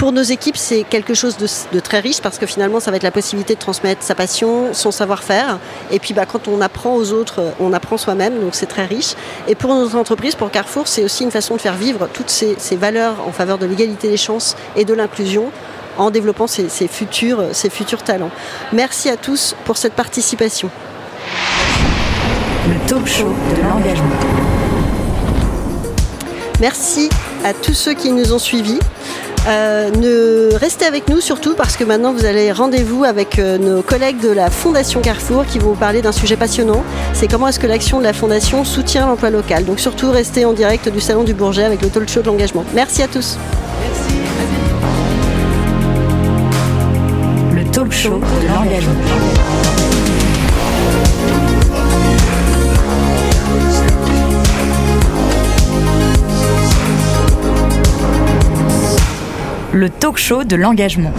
Pour 0.00 0.12
nos 0.12 0.22
équipes, 0.22 0.56
c'est 0.56 0.82
quelque 0.84 1.12
chose 1.12 1.36
de, 1.36 1.78
très 1.78 2.00
riche 2.00 2.22
parce 2.22 2.38
que 2.38 2.46
finalement, 2.46 2.80
ça 2.80 2.90
va 2.90 2.96
être 2.96 3.02
la 3.02 3.10
possibilité 3.10 3.54
de 3.54 3.60
transmettre 3.60 4.02
sa 4.02 4.14
passion, 4.14 4.72
son 4.72 4.90
savoir-faire. 4.92 5.58
Et 5.90 5.98
puis, 5.98 6.14
bah, 6.14 6.24
quand 6.24 6.48
on 6.48 6.62
apprend 6.62 6.96
aux 6.96 7.12
autres, 7.12 7.52
on 7.60 7.74
apprend 7.74 7.98
soi-même, 7.98 8.40
donc 8.40 8.54
c'est 8.54 8.64
très 8.64 8.86
riche. 8.86 9.12
Et 9.46 9.54
pour 9.54 9.74
nos 9.74 9.96
entreprises, 9.96 10.36
pour 10.36 10.50
Carrefour, 10.50 10.88
c'est 10.88 11.04
aussi 11.04 11.22
une 11.24 11.30
façon 11.30 11.56
de 11.56 11.60
faire 11.60 11.74
vivre 11.74 12.08
toutes 12.14 12.30
ces, 12.30 12.56
valeurs 12.76 13.16
en 13.28 13.30
faveur 13.30 13.58
de 13.58 13.66
l'égalité 13.66 14.08
des 14.08 14.16
chances 14.16 14.56
et 14.74 14.86
de 14.86 14.94
l'inclusion 14.94 15.52
en 15.98 16.10
développant 16.10 16.46
ces, 16.46 16.70
futurs, 16.88 17.48
ces 17.52 17.68
futurs 17.68 18.02
talents. 18.02 18.30
Merci 18.72 19.10
à 19.10 19.18
tous 19.18 19.54
pour 19.66 19.76
cette 19.76 19.92
participation. 19.92 20.70
Le 22.66 22.88
talk 22.88 23.06
show 23.06 23.34
de 23.54 23.62
l'engagement. 23.68 24.16
Merci 26.58 27.10
à 27.44 27.52
tous 27.52 27.74
ceux 27.74 27.92
qui 27.92 28.12
nous 28.12 28.32
ont 28.32 28.38
suivis. 28.38 28.78
Euh, 29.46 29.90
ne 29.90 30.54
restez 30.54 30.84
avec 30.84 31.08
nous 31.08 31.20
surtout 31.20 31.54
parce 31.54 31.76
que 31.76 31.84
maintenant 31.84 32.12
vous 32.12 32.26
allez 32.26 32.52
rendez-vous 32.52 33.04
avec 33.04 33.38
euh, 33.38 33.56
nos 33.56 33.80
collègues 33.80 34.20
de 34.20 34.28
la 34.28 34.50
Fondation 34.50 35.00
Carrefour 35.00 35.46
qui 35.46 35.58
vont 35.58 35.70
vous 35.70 35.76
parler 35.76 36.02
d'un 36.02 36.12
sujet 36.12 36.36
passionnant. 36.36 36.84
C'est 37.14 37.26
comment 37.26 37.48
est-ce 37.48 37.58
que 37.58 37.66
l'action 37.66 37.98
de 37.98 38.04
la 38.04 38.12
Fondation 38.12 38.64
soutient 38.64 39.06
l'emploi 39.06 39.30
local. 39.30 39.64
Donc 39.64 39.80
surtout 39.80 40.10
restez 40.10 40.44
en 40.44 40.52
direct 40.52 40.90
du 40.90 41.00
Salon 41.00 41.24
du 41.24 41.32
Bourget 41.32 41.64
avec 41.64 41.80
le 41.80 41.88
talk 41.88 42.08
show 42.08 42.20
de 42.20 42.26
l'engagement. 42.26 42.64
Merci 42.74 43.02
à 43.02 43.08
tous. 43.08 43.38
Le 47.54 47.64
talk 47.70 47.92
show 47.92 48.20
de 48.20 48.46
l'engagement. 48.46 49.79
Le 59.72 59.88
talk 59.88 60.16
show 60.16 60.44
de 60.44 60.56
l'engagement. 60.56 61.12